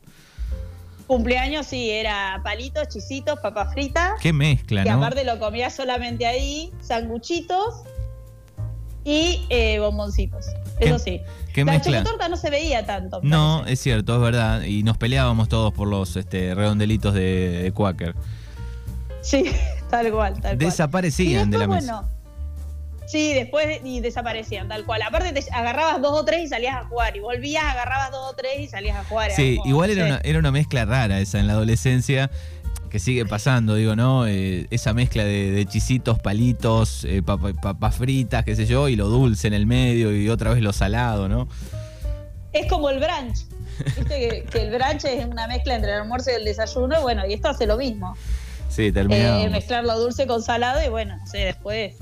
Cumpleaños 1.08 1.66
sí, 1.68 1.90
era 1.90 2.42
palitos, 2.44 2.88
chisitos, 2.88 3.40
papas 3.40 3.74
fritas. 3.74 4.14
Qué 4.22 4.32
mezcla, 4.34 4.84
que 4.84 4.90
¿no? 4.90 4.98
aparte 4.98 5.24
lo 5.24 5.40
comía 5.40 5.70
solamente 5.70 6.26
ahí, 6.26 6.72
sanguchitos 6.82 7.84
y 9.04 9.42
eh, 9.50 9.80
bomboncitos. 9.80 10.46
Eso 10.80 10.98
sí. 11.00 11.22
qué 11.54 11.66
la 11.66 11.82
chocotorta 11.82 12.30
no 12.30 12.38
se 12.38 12.50
veía 12.50 12.86
tanto. 12.86 13.20
No, 13.22 13.60
parece. 13.60 13.74
es 13.74 13.80
cierto, 13.82 14.16
es 14.16 14.22
verdad. 14.22 14.64
Y 14.64 14.84
nos 14.84 14.98
peleábamos 14.98 15.50
todos 15.50 15.74
por 15.74 15.88
los 15.88 16.16
este, 16.16 16.56
redondelitos 16.56 17.14
de, 17.14 17.64
de 17.64 17.72
Quaker. 17.72 18.16
Sí, 19.22 19.46
tal 20.02 20.12
cual, 20.12 20.34
tal 20.34 20.42
cual. 20.42 20.58
Desaparecían 20.58 21.48
Y 21.48 21.52
de 21.52 21.58
la 21.58 21.64
después, 21.66 21.82
mesa. 21.84 21.94
bueno, 22.02 22.14
Sí, 23.06 23.34
después 23.34 23.82
y 23.84 24.00
desaparecían, 24.00 24.70
tal 24.70 24.86
cual. 24.86 25.02
Aparte 25.02 25.34
te 25.34 25.44
agarrabas 25.52 26.02
dos 26.02 26.20
o 26.22 26.26
tres 26.26 26.42
y 26.42 26.48
salías 26.48 26.76
a 26.78 26.86
jugar. 26.86 27.16
Y 27.16 27.20
volvías, 27.20 27.64
agarrabas 27.64 28.12
dos 28.12 28.32
o 28.32 28.34
tres 28.36 28.60
y 28.62 28.68
salías 28.68 28.96
a 28.98 29.04
jugar. 29.04 29.32
Sí, 29.32 29.58
como, 29.58 29.70
igual 29.70 29.90
no 29.90 29.94
era 29.94 30.04
sé. 30.06 30.12
una, 30.14 30.22
era 30.24 30.40
una 30.40 30.52
mezcla 30.52 30.86
rara 30.86 31.20
esa 31.20 31.38
en 31.40 31.48
la 31.48 31.54
adolescencia, 31.54 32.32
que 32.90 33.00
sigue 33.00 33.26
pasando, 33.26 33.76
digo, 33.76 33.96
¿no? 33.96 34.26
Eh, 34.26 34.68
esa 34.72 34.94
mezcla 34.94 35.26
de, 35.26 35.52
de 35.52 35.66
chisitos, 35.66 36.18
palitos, 36.20 37.04
eh, 37.04 37.22
papa- 37.22 37.54
papas 37.62 37.96
fritas, 37.96 38.46
qué 38.46 38.56
sé 38.56 38.66
yo, 38.68 38.88
y 38.88 38.96
lo 38.96 39.10
dulce 39.10 39.48
en 39.48 39.54
el 39.54 39.66
medio 39.66 40.16
y 40.16 40.30
otra 40.30 40.54
vez 40.54 40.62
lo 40.64 40.72
salado, 40.74 41.28
¿no? 41.28 41.48
Es 42.54 42.68
como 42.70 42.90
el 42.90 43.00
brunch. 43.00 43.46
Viste 43.98 44.04
que, 44.06 44.46
que 44.50 44.62
el 44.62 44.70
brunch 44.70 45.04
es 45.06 45.26
una 45.26 45.48
mezcla 45.48 45.76
entre 45.76 45.92
el 45.92 46.02
almuerzo 46.02 46.32
y 46.32 46.36
el 46.36 46.46
desayuno. 46.46 47.02
Bueno, 47.02 47.26
y 47.28 47.34
esto 47.34 47.50
hace 47.50 47.66
lo 47.66 47.78
mismo. 47.78 48.16
Sí, 48.76 48.86
Eh, 48.88 48.92
terminamos. 48.92 49.52
mezclar 49.52 49.84
lo 49.84 50.00
dulce 50.00 50.26
con 50.26 50.42
salado 50.42 50.84
y 50.84 50.90
bueno, 50.90 51.18
no 51.18 51.28
sé, 51.28 51.40
después, 51.40 51.96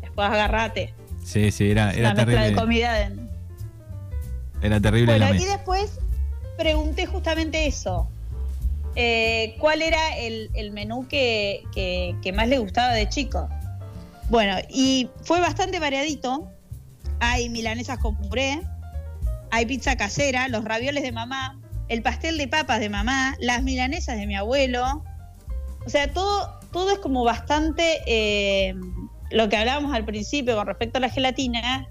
después 0.00 0.28
agarrate. 0.28 0.92
sí, 1.24 1.50
sí, 1.52 1.70
era, 1.70 1.92
era 1.92 2.10
una 2.12 2.14
mezcla 2.24 2.24
de 2.42 2.48
terrible. 2.54 2.60
comida. 2.60 2.92
de- 2.94 3.24
Era 4.62 4.80
terrible 4.80 5.12
Bueno, 5.12 5.24
la 5.26 5.30
y 5.30 5.34
mezcla. 5.34 5.56
después 5.56 5.90
pregunté 6.56 7.06
justamente 7.06 7.66
eso. 7.66 8.08
Eh, 8.96 9.56
¿Cuál 9.58 9.82
era 9.82 10.16
el, 10.18 10.50
el 10.54 10.70
menú 10.70 11.06
que, 11.08 11.62
que- 11.74 12.14
que 12.22 12.32
más 12.32 12.48
le 12.48 12.58
gustaba 12.58 12.92
de 12.92 13.08
chico? 13.08 13.48
Bueno, 14.30 14.56
y 14.70 15.10
fue 15.22 15.40
bastante 15.40 15.78
variadito. 15.80 16.48
Hay 17.20 17.48
milanesas 17.50 17.98
con 17.98 18.16
puré, 18.16 18.60
hay 19.50 19.66
pizza 19.66 19.96
casera, 19.96 20.48
los 20.48 20.64
ravioles 20.64 21.02
de 21.02 21.12
mamá, 21.12 21.58
el 21.88 22.02
pastel 22.02 22.38
de 22.38 22.48
papas 22.48 22.80
de 22.80 22.88
mamá, 22.88 23.36
las 23.38 23.62
milanesas 23.62 24.16
de 24.16 24.26
mi 24.26 24.34
abuelo. 24.36 25.04
O 25.86 25.90
sea, 25.90 26.12
todo, 26.12 26.50
todo 26.72 26.90
es 26.92 26.98
como 26.98 27.24
bastante 27.24 28.00
eh, 28.06 28.74
lo 29.30 29.48
que 29.48 29.56
hablábamos 29.56 29.94
al 29.94 30.04
principio 30.04 30.56
con 30.56 30.66
respecto 30.66 30.98
a 30.98 31.00
la 31.00 31.08
gelatina, 31.10 31.88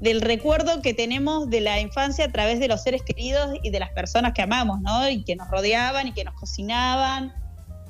del 0.00 0.20
recuerdo 0.20 0.82
que 0.82 0.92
tenemos 0.94 1.48
de 1.48 1.60
la 1.62 1.80
infancia 1.80 2.26
a 2.26 2.32
través 2.32 2.60
de 2.60 2.68
los 2.68 2.82
seres 2.82 3.02
queridos 3.02 3.50
y 3.62 3.70
de 3.70 3.80
las 3.80 3.90
personas 3.90 4.32
que 4.34 4.42
amamos, 4.42 4.80
¿no? 4.82 5.08
Y 5.08 5.24
que 5.24 5.36
nos 5.36 5.48
rodeaban 5.50 6.08
y 6.08 6.12
que 6.12 6.22
nos 6.24 6.34
cocinaban 6.34 7.32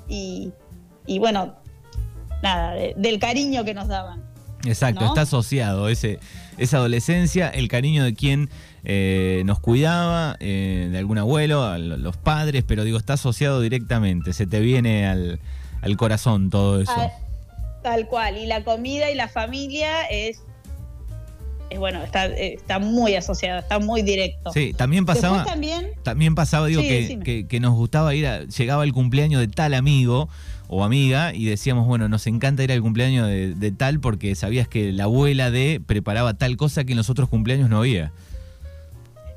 y, 0.08 0.52
y 1.04 1.18
bueno, 1.18 1.56
nada, 2.44 2.74
de- 2.74 2.94
del 2.96 3.18
cariño 3.18 3.64
que 3.64 3.74
nos 3.74 3.88
daban. 3.88 4.24
Exacto, 4.64 5.00
¿no? 5.02 5.08
está 5.08 5.22
asociado 5.22 5.88
ese, 5.88 6.18
esa 6.58 6.78
adolescencia, 6.78 7.48
el 7.48 7.68
cariño 7.68 8.04
de 8.04 8.14
quien 8.14 8.50
eh, 8.88 9.42
nos 9.44 9.58
cuidaba, 9.58 10.36
eh, 10.38 10.88
de 10.92 10.98
algún 10.98 11.18
abuelo, 11.18 11.64
a 11.64 11.76
los 11.76 12.16
padres, 12.16 12.62
pero 12.66 12.84
digo, 12.84 12.98
está 12.98 13.14
asociado 13.14 13.60
directamente, 13.60 14.32
se 14.32 14.46
te 14.46 14.60
viene 14.60 15.06
al, 15.08 15.40
al 15.82 15.96
corazón 15.96 16.50
todo 16.50 16.80
eso. 16.80 16.92
Tal 17.82 18.06
cual, 18.06 18.38
y 18.38 18.46
la 18.46 18.62
comida 18.62 19.10
y 19.10 19.16
la 19.16 19.26
familia 19.28 20.04
es, 20.06 20.38
es 21.68 21.78
bueno, 21.80 22.02
está, 22.04 22.26
está 22.26 22.78
muy 22.78 23.14
asociado, 23.16 23.58
está 23.58 23.80
muy 23.80 24.02
directo. 24.02 24.52
Sí, 24.52 24.72
también 24.72 25.04
pasaba, 25.04 25.38
Después 25.38 25.52
también, 25.52 25.86
también 26.04 26.34
pasaba, 26.36 26.66
digo, 26.68 26.80
Sí, 26.82 26.88
que, 26.88 27.00
decime. 27.00 27.24
que- 27.24 27.46
que 27.48 27.58
nos 27.60 27.74
gustaba 27.74 28.14
ir 28.14 28.26
a, 28.28 28.44
llegaba 28.44 28.84
el 28.84 28.92
cumpleaños 28.92 29.40
de 29.40 29.48
tal 29.48 29.74
amigo 29.74 30.28
o 30.68 30.84
amiga 30.84 31.34
y 31.34 31.44
decíamos, 31.46 31.86
bueno, 31.86 32.08
nos 32.08 32.26
encanta 32.28 32.62
ir 32.62 32.70
al 32.72 32.82
cumpleaños 32.82 33.26
de, 33.28 33.54
de 33.54 33.72
tal 33.72 33.98
porque 33.98 34.34
sabías 34.36 34.68
que 34.68 34.92
la 34.92 35.04
abuela 35.04 35.50
de 35.50 35.80
preparaba 35.84 36.34
tal 36.34 36.56
cosa 36.56 36.84
que 36.84 36.92
en 36.92 36.98
los 36.98 37.10
otros 37.10 37.28
cumpleaños 37.28 37.68
no 37.68 37.78
había. 37.78 38.12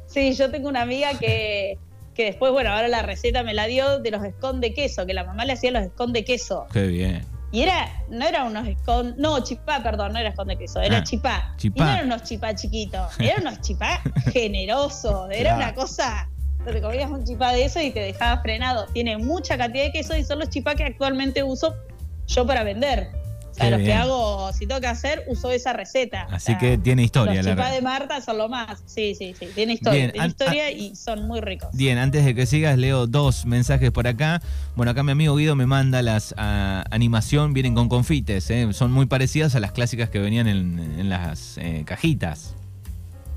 Sí, 0.10 0.34
yo 0.34 0.51
tengo 0.51 0.68
una 0.68 0.82
amiga 0.82 1.18
que, 1.18 1.78
que 2.16 2.25
después, 2.25 2.51
bueno, 2.51 2.72
ahora 2.72 2.88
la 2.89 3.01
receta 3.01 3.44
me 3.44 3.54
la 3.54 3.66
dio 3.68 4.00
de 4.00 4.12
los 4.12 4.24
esconde 4.25 4.74
queso, 4.74 5.06
que 5.06 5.13
la 5.13 5.24
mamá 5.24 5.46
le 5.46 5.54
hacía 5.54 5.72
los 5.72 5.84
esconde 5.84 6.25
queso. 6.25 6.66
Qué 6.74 6.88
bien. 6.88 7.25
Y 7.51 7.63
era, 7.63 7.88
no 8.10 8.28
era 8.28 8.44
unos 8.44 8.68
escon, 8.68 9.16
no, 9.18 9.44
chipá, 9.44 9.82
perdón, 9.82 10.13
no 10.13 10.20
era 10.20 10.30
esconde 10.30 10.56
queso, 10.58 10.82
era 10.82 10.98
Ah, 10.98 11.04
chipá. 11.04 11.54
chipá. 11.58 11.80
Y 11.84 11.86
no 11.86 11.92
eran 11.94 12.06
unos 12.06 12.24
chipá 12.24 12.54
chiquitos, 12.54 13.20
eran 13.20 13.42
unos 13.42 13.62
chipá 13.62 14.01
generosos, 14.34 15.30
era 15.32 15.56
Claro. 15.56 15.58
una 15.58 15.74
cosa, 15.74 16.30
te 16.66 16.80
comías 16.82 17.10
un 17.10 17.24
chipá 17.24 17.54
de 17.54 17.66
eso 17.66 17.82
y 17.82 17.89
te 17.92 18.01
dejaba 18.01 18.42
frenado. 18.42 18.86
Tiene 18.94 19.18
mucha 19.18 19.58
cantidad 19.58 19.86
de 19.86 19.92
queso 19.92 20.16
y 20.16 20.24
son 20.24 20.39
los 20.39 20.50
chipá 20.50 20.75
que 20.75 20.84
actualmente 20.84 21.42
uso 21.42 21.74
yo 22.28 22.46
para 22.46 22.63
vender. 22.63 23.08
O 23.60 23.62
sea, 23.62 23.70
Qué 23.70 23.78
los 23.78 23.86
que 23.86 23.94
hago, 23.94 24.54
si 24.54 24.68
tengo 24.68 24.80
que 24.80 24.88
hacer, 24.88 25.24
uso 25.28 25.51
esa 25.51 25.74
receta. 25.74 26.28
Así 26.32 26.58
que 26.58 26.78
tiene 26.78 27.04
historia 27.04 27.44
Los 27.44 27.58
la 27.58 27.72
de 27.72 27.82
Marta 27.82 28.22
son 28.22 28.38
lo 28.38 28.48
más. 28.48 28.82
Sí, 28.86 29.16
sí, 29.16 29.36
sí. 29.38 29.48
Tiene 29.54 29.74
historia. 29.74 30.00
Bien, 30.00 30.12
tiene 30.12 30.28
historia 30.28 30.72
y 30.72 30.96
son 30.96 31.28
muy 31.28 31.42
ricos. 31.42 31.70
Bien, 31.74 31.98
antes 31.98 32.24
de 32.24 32.34
que 32.34 32.46
sigas, 32.46 32.78
leo 32.78 33.06
dos 33.06 33.46
mensajes 33.46 33.92
por 33.92 34.08
acá. 34.08 34.42
Bueno, 34.75 34.92
acá 34.92 35.04
mi 35.04 35.12
amigo 35.12 35.36
Guido 35.36 35.56
me 35.56 35.66
manda 35.66 36.01
las 36.01 36.34
ah, 36.38 36.86
animación, 36.89 37.54
vienen 37.54 37.75
con 37.75 37.89
confites, 37.89 38.50
¿eh? 38.50 38.70
son 38.72 38.92
muy 38.92 39.08
parecidas 39.08 39.56
a 39.56 39.60
las 39.60 39.74
clásicas 39.74 40.10
que 40.10 40.20
venían 40.20 40.48
en, 40.48 40.80
en 40.80 41.10
las 41.10 41.58
eh, 41.58 41.84
cajitas. 41.86 42.56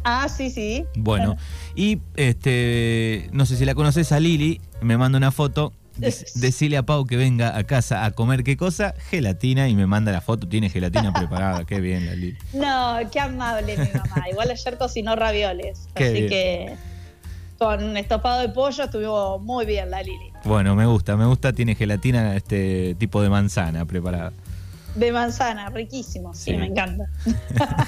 Ah, 0.04 0.28
sí, 0.28 0.50
sí. 0.50 0.84
Bueno, 0.96 1.36
y 1.74 2.00
este, 2.16 3.28
no 3.32 3.46
sé 3.46 3.56
si 3.56 3.64
la 3.64 3.74
conoces 3.74 4.12
a 4.12 4.20
Lili, 4.20 4.60
me 4.80 4.96
manda 4.96 5.18
una 5.18 5.30
foto. 5.30 5.72
Dec- 5.98 6.32
Decile 6.34 6.76
a 6.76 6.82
Pau 6.82 7.04
que 7.06 7.16
venga 7.16 7.56
a 7.56 7.64
casa 7.64 8.04
a 8.04 8.10
comer 8.12 8.44
qué 8.44 8.56
cosa, 8.56 8.94
gelatina, 9.10 9.68
y 9.68 9.74
me 9.76 9.86
manda 9.86 10.12
la 10.12 10.20
foto, 10.20 10.48
tiene 10.48 10.68
gelatina 10.70 11.12
preparada, 11.18 11.64
qué 11.64 11.80
bien 11.80 12.06
la 12.06 12.14
Lili. 12.14 12.36
No, 12.52 12.98
qué 13.10 13.20
amable 13.20 13.76
mi 13.76 13.88
mamá. 13.92 14.28
Igual 14.30 14.50
ayer 14.50 14.78
cocinó 14.78 15.16
ravioles. 15.16 15.88
Qué 15.94 16.04
así 16.04 16.12
bien. 16.14 16.28
que 16.28 16.74
con 17.58 17.96
estofado 17.96 18.40
de 18.40 18.48
pollo 18.48 18.84
estuvo 18.84 19.38
muy 19.38 19.64
bien 19.66 19.90
la 19.90 20.02
Lili. 20.02 20.32
Bueno, 20.44 20.74
me 20.74 20.86
gusta, 20.86 21.16
me 21.16 21.24
gusta, 21.26 21.52
tiene 21.52 21.74
gelatina 21.76 22.34
este 22.34 22.96
tipo 22.96 23.22
de 23.22 23.30
manzana 23.30 23.84
preparada. 23.84 24.32
De 24.96 25.12
manzana, 25.12 25.70
riquísimo. 25.70 26.34
Sí, 26.34 26.50
Sí. 26.50 26.56
me 26.56 26.66
encanta. 26.66 27.04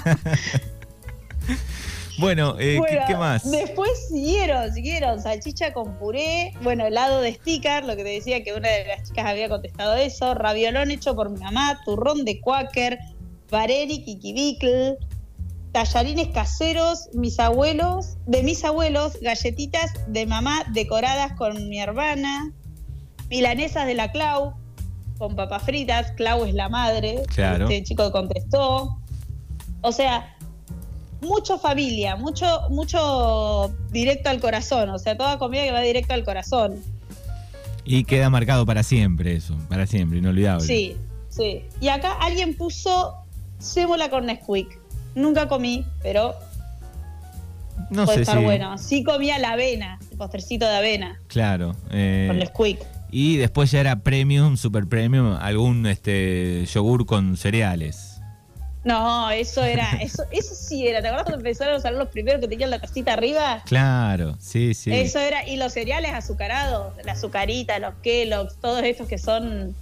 Bueno, 2.18 2.54
eh, 2.58 2.74
¿qué- 2.74 2.78
Bueno, 2.78 3.00
¿qué, 3.08 3.16
más? 3.16 3.50
Después 3.50 3.90
siguieron, 4.08 4.72
siguieron 4.72 5.20
salchicha 5.20 5.72
con 5.72 5.98
puré, 5.98 6.52
bueno, 6.62 6.86
helado 6.86 7.20
de 7.20 7.34
sticker, 7.34 7.84
lo 7.84 7.96
que 7.96 8.04
te 8.04 8.10
decía 8.10 8.42
que 8.44 8.52
una 8.54 8.68
de 8.68 8.86
las 8.86 9.02
chicas 9.08 9.26
había 9.26 9.48
contestado 9.48 9.94
eso, 9.96 10.34
raviolón 10.34 10.90
hecho 10.90 11.16
por 11.16 11.30
mi 11.30 11.40
mamá, 11.40 11.80
turrón 11.84 12.24
de 12.24 12.40
Quaker, 12.40 12.98
Bareri, 13.50 14.04
Kikibikl, 14.04 14.96
tallarines 15.72 16.28
caseros, 16.28 17.08
mis 17.14 17.40
abuelos, 17.40 18.16
de 18.26 18.44
mis 18.44 18.64
abuelos, 18.64 19.18
galletitas 19.20 19.90
de 20.06 20.26
mamá 20.26 20.62
decoradas 20.72 21.32
con 21.32 21.68
mi 21.68 21.80
hermana, 21.80 22.52
milanesas 23.28 23.86
de 23.86 23.94
la 23.94 24.12
Clau, 24.12 24.54
con 25.18 25.34
papas 25.34 25.64
fritas, 25.64 26.12
Clau 26.12 26.44
es 26.44 26.54
la 26.54 26.68
madre, 26.68 27.22
Claro. 27.34 27.64
este 27.68 27.82
chico 27.82 28.12
contestó. 28.12 28.98
O 29.82 29.92
sea, 29.92 30.33
mucho 31.20 31.58
familia, 31.58 32.16
mucho, 32.16 32.46
mucho 32.70 33.74
directo 33.90 34.30
al 34.30 34.40
corazón, 34.40 34.90
o 34.90 34.98
sea, 34.98 35.16
toda 35.16 35.38
comida 35.38 35.64
que 35.64 35.72
va 35.72 35.80
directo 35.80 36.14
al 36.14 36.24
corazón. 36.24 36.82
Y 37.84 38.04
queda 38.04 38.30
marcado 38.30 38.64
para 38.64 38.82
siempre 38.82 39.34
eso, 39.34 39.56
para 39.68 39.86
siempre, 39.86 40.18
inolvidable. 40.18 40.66
Sí, 40.66 40.96
sí. 41.28 41.62
Y 41.80 41.88
acá 41.88 42.12
alguien 42.12 42.56
puso 42.56 43.14
sémola 43.58 44.10
con 44.10 44.26
Nesquik. 44.26 44.78
Nunca 45.14 45.48
comí, 45.48 45.84
pero 46.02 46.34
no 47.90 48.04
puede 48.04 48.16
sé 48.16 48.22
estar 48.22 48.38
si. 48.38 48.44
bueno. 48.44 48.78
Sí 48.78 49.04
comía 49.04 49.38
la 49.38 49.52
avena, 49.52 49.98
el 50.10 50.16
postrecito 50.16 50.66
de 50.66 50.76
avena. 50.76 51.20
Claro. 51.28 51.76
Eh, 51.90 52.26
con 52.28 52.40
el 52.40 52.48
squeak. 52.48 52.78
Y 53.10 53.36
después 53.36 53.70
ya 53.70 53.80
era 53.80 54.00
premium, 54.00 54.56
super 54.56 54.86
premium, 54.88 55.36
algún 55.40 55.86
este 55.86 56.66
yogur 56.66 57.06
con 57.06 57.36
cereales. 57.36 58.13
No, 58.84 59.30
eso 59.30 59.64
era, 59.64 59.92
eso, 60.00 60.24
eso 60.30 60.54
sí 60.54 60.86
era. 60.86 61.00
¿Te 61.00 61.08
acuerdas 61.08 61.24
cuando 61.24 61.38
empezaron 61.38 61.74
a 61.74 61.78
usar 61.78 61.94
los 61.94 62.08
primeros 62.08 62.40
que 62.40 62.48
tenían 62.48 62.70
la 62.70 62.78
casita 62.78 63.14
arriba? 63.14 63.62
Claro, 63.64 64.36
sí, 64.38 64.74
sí. 64.74 64.92
Eso 64.92 65.18
era, 65.18 65.46
y 65.48 65.56
los 65.56 65.72
cereales 65.72 66.12
azucarados, 66.12 66.92
la 67.04 67.12
azucarita, 67.12 67.78
los 67.78 67.94
Kellogg's, 68.02 68.56
todos 68.60 68.82
estos 68.82 69.08
que 69.08 69.18
son 69.18 69.74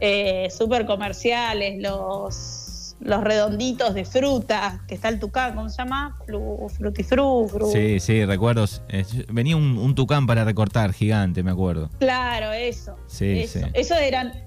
eh, 0.00 0.48
súper 0.56 0.86
comerciales, 0.86 1.80
los, 1.80 2.94
los 3.00 3.24
redonditos 3.24 3.94
de 3.94 4.04
fruta, 4.04 4.82
que 4.86 4.94
está 4.94 5.08
el 5.08 5.18
tucán, 5.18 5.54
¿cómo 5.54 5.68
se 5.68 5.78
llama? 5.78 6.16
frutifru. 6.26 7.48
Sí, 7.72 7.98
sí, 7.98 8.24
recuerdos. 8.24 8.82
venía 9.28 9.56
un, 9.56 9.94
tucán 9.94 10.26
para 10.26 10.44
recortar, 10.44 10.92
gigante, 10.92 11.42
me 11.42 11.50
acuerdo. 11.50 11.90
Claro, 11.98 12.52
eso. 12.52 12.96
Sí, 13.08 13.40
eso. 13.40 13.58
sí. 13.58 13.64
Esos 13.74 13.98
eran 13.98 14.45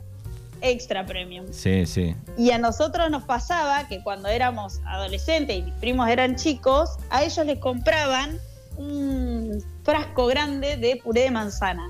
extra 0.61 1.05
premium. 1.05 1.45
Sí, 1.51 1.85
sí. 1.85 2.15
Y 2.37 2.51
a 2.51 2.57
nosotros 2.57 3.09
nos 3.09 3.23
pasaba 3.23 3.87
que 3.87 4.01
cuando 4.03 4.29
éramos 4.29 4.81
adolescentes 4.85 5.57
y 5.57 5.61
mis 5.61 5.73
primos 5.75 6.09
eran 6.09 6.35
chicos, 6.35 6.97
a 7.09 7.23
ellos 7.23 7.45
les 7.45 7.59
compraban 7.59 8.37
un 8.77 9.63
frasco 9.83 10.27
grande 10.27 10.77
de 10.77 10.95
puré 11.03 11.21
de 11.21 11.31
manzana. 11.31 11.89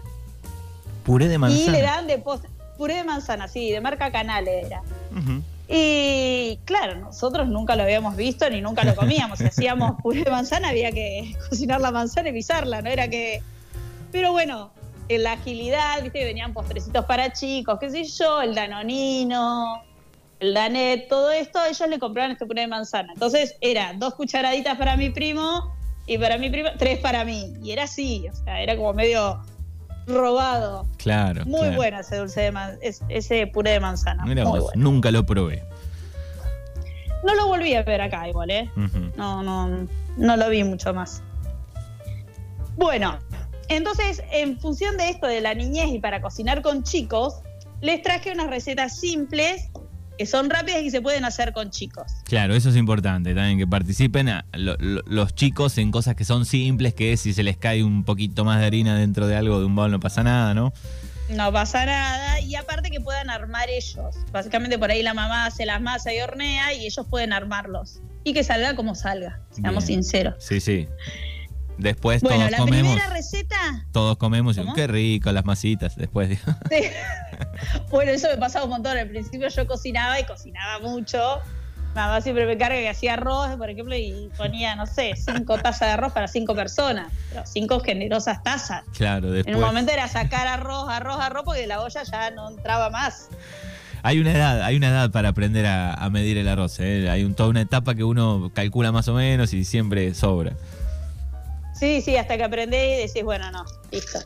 Puré 1.04 1.28
de 1.28 1.38
manzana. 1.38 1.64
Y 1.64 1.70
le 1.70 1.82
dan 1.82 2.08
de 2.08 2.24
puré 2.78 2.96
de 2.96 3.04
manzana, 3.04 3.48
sí, 3.48 3.72
de 3.72 3.82
marca 3.82 4.12
Canale 4.12 4.62
era. 4.62 4.82
Y 5.72 6.58
claro, 6.66 6.96
nosotros 7.00 7.48
nunca 7.48 7.76
lo 7.76 7.84
habíamos 7.84 8.16
visto 8.16 8.50
ni 8.50 8.60
nunca 8.60 8.84
lo 8.84 8.96
comíamos. 8.96 9.38
Si 9.38 9.46
hacíamos 9.48 10.02
puré 10.02 10.24
de 10.24 10.32
manzana 10.32 10.70
había 10.70 10.92
que 10.92 11.36
cocinar 11.50 11.80
la 11.80 11.92
manzana 11.92 12.30
y 12.30 12.34
pisarla, 12.34 12.82
no 12.82 12.90
era 12.90 13.08
que... 13.08 13.44
Pero 14.12 14.32
bueno, 14.32 14.72
en 14.79 14.79
la 15.18 15.34
agilidad, 15.34 16.02
viste 16.04 16.20
que 16.20 16.26
venían 16.26 16.54
postrecitos 16.54 17.04
para 17.06 17.34
chicos, 17.34 17.80
qué 17.80 17.90
sé 17.90 18.04
yo, 18.04 18.42
el 18.42 18.54
danonino, 18.54 19.82
el 20.40 20.54
danet, 20.54 21.08
todo 21.08 21.32
esto, 21.32 21.60
ellos 21.66 21.90
le 21.90 22.00
compraban 22.00 22.32
este 22.32 22.46
puré 22.46 22.62
de 22.62 22.68
manzana. 22.68 23.12
Entonces 23.14 23.56
era 23.62 23.94
dos 23.98 24.14
cucharaditas 24.14 24.78
para 24.78 24.96
mi 24.96 25.10
primo 25.10 25.74
y 26.06 26.18
para 26.18 26.38
mi 26.38 26.50
primo 26.50 26.70
tres 26.78 27.00
para 27.00 27.26
mí. 27.26 27.54
Y 27.64 27.72
era 27.72 27.84
así, 27.84 28.28
o 28.32 28.36
sea, 28.36 28.62
era 28.62 28.76
como 28.78 28.94
medio 28.94 29.42
robado. 30.08 30.86
Claro. 30.98 31.46
Muy 31.46 31.70
bueno 31.76 32.00
ese 32.00 32.18
dulce 32.18 32.42
de 32.42 32.52
man 32.52 32.78
ese 32.82 33.48
puré 33.48 33.72
de 33.72 33.80
manzana. 33.80 34.26
Mira 34.26 34.44
nunca 34.76 35.12
lo 35.12 35.26
probé. 35.26 35.64
No 37.24 37.36
lo 37.36 37.48
volví 37.48 37.74
a 37.76 37.84
ver 37.84 38.02
acá 38.02 38.30
igual, 38.30 38.50
¿eh? 38.50 38.70
No, 39.16 39.44
no, 39.44 39.88
no 40.18 40.38
lo 40.38 40.50
vi 40.50 40.64
mucho 40.64 40.94
más. 40.94 41.22
Bueno, 42.78 43.20
entonces, 43.70 44.24
en 44.32 44.60
función 44.60 44.98
de 44.98 45.10
esto 45.10 45.28
de 45.28 45.42
la 45.42 45.54
niñez 45.54 45.90
y 45.94 46.00
para 46.00 46.22
cocinar 46.22 46.62
con 46.62 46.84
chicos, 46.84 47.36
les 47.82 48.02
traje 48.02 48.32
unas 48.32 48.50
recetas 48.50 49.00
simples 49.00 49.70
que 50.18 50.26
son 50.26 50.50
rápidas 50.50 50.82
y 50.82 50.92
se 50.92 51.02
pueden 51.02 51.24
hacer 51.24 51.54
con 51.54 51.70
chicos. 51.70 52.12
Claro, 52.26 52.54
eso 52.54 52.70
es 52.70 52.76
importante 52.76 53.34
también, 53.34 53.58
que 53.58 53.66
participen 53.66 54.30
los 54.52 55.34
chicos 55.34 55.78
en 55.78 55.92
cosas 55.92 56.16
que 56.16 56.26
son 56.26 56.46
simples, 56.46 56.94
que 56.94 57.16
si 57.16 57.34
se 57.34 57.42
les 57.42 57.56
cae 57.56 57.86
un 57.86 58.04
poquito 58.04 58.44
más 58.44 58.60
de 58.60 58.66
harina 58.66 58.98
dentro 58.98 59.28
de 59.28 59.38
algo 59.38 59.60
de 59.60 59.66
un 59.66 59.76
bol 59.76 59.90
no 59.92 60.02
pasa 60.02 60.22
nada, 60.22 60.54
¿no? 60.54 60.74
No 61.30 61.54
pasa 61.54 61.86
nada, 61.86 62.42
y 62.42 62.56
aparte 62.56 62.90
que 62.90 63.00
puedan 63.00 63.30
armar 63.30 63.70
ellos. 63.70 64.16
Básicamente 64.34 64.78
por 64.78 64.92
ahí 64.92 65.04
la 65.04 65.14
mamá 65.14 65.46
hace 65.46 65.66
las 65.66 65.80
masas 65.80 66.12
y 66.14 66.20
hornea 66.20 66.74
y 66.74 66.86
ellos 66.86 67.06
pueden 67.10 67.32
armarlos. 67.32 68.02
Y 68.26 68.34
que 68.34 68.44
salga 68.44 68.76
como 68.76 68.96
salga, 68.96 69.40
seamos 69.52 69.86
sinceros. 69.86 70.36
Sí, 70.40 70.60
sí. 70.60 70.90
Después 71.80 72.22
bueno, 72.22 72.40
todos 72.40 72.52
la 72.52 72.58
comemos. 72.58 72.94
primera 72.94 73.10
receta. 73.14 73.86
Todos 73.94 74.18
comemos 74.18 74.58
y 74.58 74.74
qué 74.74 74.86
rico 74.88 75.32
las 75.32 75.46
masitas 75.46 75.96
después. 75.96 76.38
Sí. 76.70 76.84
bueno, 77.90 78.12
eso 78.12 78.28
me 78.28 78.38
pasaba 78.38 78.66
un 78.66 78.72
montón. 78.72 78.98
Al 78.98 79.08
principio 79.08 79.48
yo 79.48 79.66
cocinaba 79.66 80.20
y 80.20 80.26
cocinaba 80.26 80.80
mucho. 80.80 81.40
Mamá 81.96 82.22
siempre 82.22 82.46
me 82.46 82.58
carga 82.58 82.78
que 82.78 82.90
hacía 82.90 83.14
arroz, 83.14 83.56
por 83.56 83.70
ejemplo, 83.70 83.96
y 83.96 84.30
ponía, 84.38 84.76
no 84.76 84.86
sé, 84.86 85.14
cinco 85.16 85.58
tazas 85.58 85.88
de 85.88 85.94
arroz 85.94 86.12
para 86.14 86.28
cinco 86.28 86.54
personas. 86.54 87.12
Pero 87.30 87.44
cinco 87.46 87.80
generosas 87.80 88.44
tazas. 88.44 88.84
Claro, 88.96 89.32
después. 89.32 89.56
En 89.56 89.62
un 89.62 89.66
momento 89.66 89.92
era 89.92 90.08
sacar 90.08 90.48
arroz, 90.48 90.88
arroz, 90.90 91.18
arroz, 91.20 91.44
porque 91.46 91.66
la 91.66 91.82
olla 91.82 92.04
ya 92.04 92.30
no 92.32 92.50
entraba 92.50 92.90
más. 92.90 93.30
Hay 94.04 94.20
una 94.20 94.32
edad, 94.32 94.62
hay 94.62 94.76
una 94.76 94.90
edad 94.90 95.12
para 95.12 95.30
aprender 95.30 95.66
a, 95.66 96.08
medir 96.12 96.38
el 96.38 96.48
arroz. 96.48 96.80
¿eh? 96.80 97.10
Hay 97.10 97.24
un, 97.24 97.34
toda 97.34 97.50
una 97.50 97.62
etapa 97.62 97.96
que 97.96 98.04
uno 98.04 98.52
calcula 98.54 98.92
más 98.92 99.08
o 99.08 99.14
menos 99.14 99.54
y 99.54 99.66
siempre 99.66 100.14
sobra. 100.14 100.54
Sí, 101.80 102.02
sí, 102.02 102.18
hasta 102.18 102.36
que 102.36 102.44
aprendés 102.44 103.00
y 103.00 103.08
decís, 103.08 103.24
bueno, 103.24 103.50
no, 103.52 103.64
listo. 103.92 104.20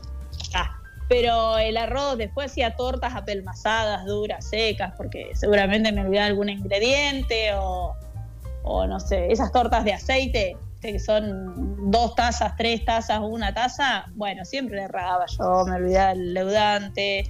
Pero 1.08 1.58
el 1.58 1.76
arroz, 1.76 2.16
después 2.16 2.50
hacía 2.50 2.76
tortas 2.76 3.14
apelmazadas, 3.14 4.06
duras, 4.06 4.48
secas, 4.48 4.94
porque 4.96 5.30
seguramente 5.34 5.92
me 5.92 6.00
olvidaba 6.00 6.26
algún 6.26 6.48
ingrediente 6.48 7.52
o, 7.54 7.94
o 8.62 8.86
no 8.86 8.98
sé, 8.98 9.30
esas 9.30 9.52
tortas 9.52 9.84
de 9.84 9.92
aceite, 9.92 10.56
que 10.80 10.98
son 10.98 11.90
dos 11.90 12.14
tazas, 12.14 12.56
tres 12.56 12.84
tazas, 12.84 13.20
una 13.22 13.52
taza, 13.52 14.06
bueno, 14.14 14.44
siempre 14.44 14.76
le 14.76 14.84
erraba 14.84 15.26
yo, 15.38 15.64
me 15.66 15.76
olvidaba 15.76 16.12
el 16.12 16.34
leudante. 16.34 17.28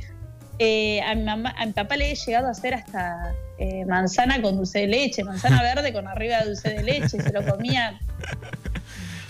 Eh, 0.61 1.03
a, 1.03 1.17
mi 1.17 1.25
mamá, 1.25 1.53
a 1.59 1.67
mi 1.67 1.73
papá 1.73 1.97
le 1.97 2.13
he 2.13 2.15
llegado 2.15 2.47
a 2.47 2.51
hacer 2.51 2.75
hasta 2.75 3.35
eh, 3.59 3.85
manzana 3.87 4.41
con 4.41 4.57
dulce 4.57 4.81
de 4.81 4.87
leche, 4.87 5.25
manzana 5.25 5.63
verde 5.75 5.93
con 5.93 6.07
arriba 6.07 6.39
de 6.39 6.47
dulce 6.47 6.71
de 6.71 6.83
leche, 6.85 7.21
se 7.21 7.33
lo 7.33 7.45
comía 7.45 7.99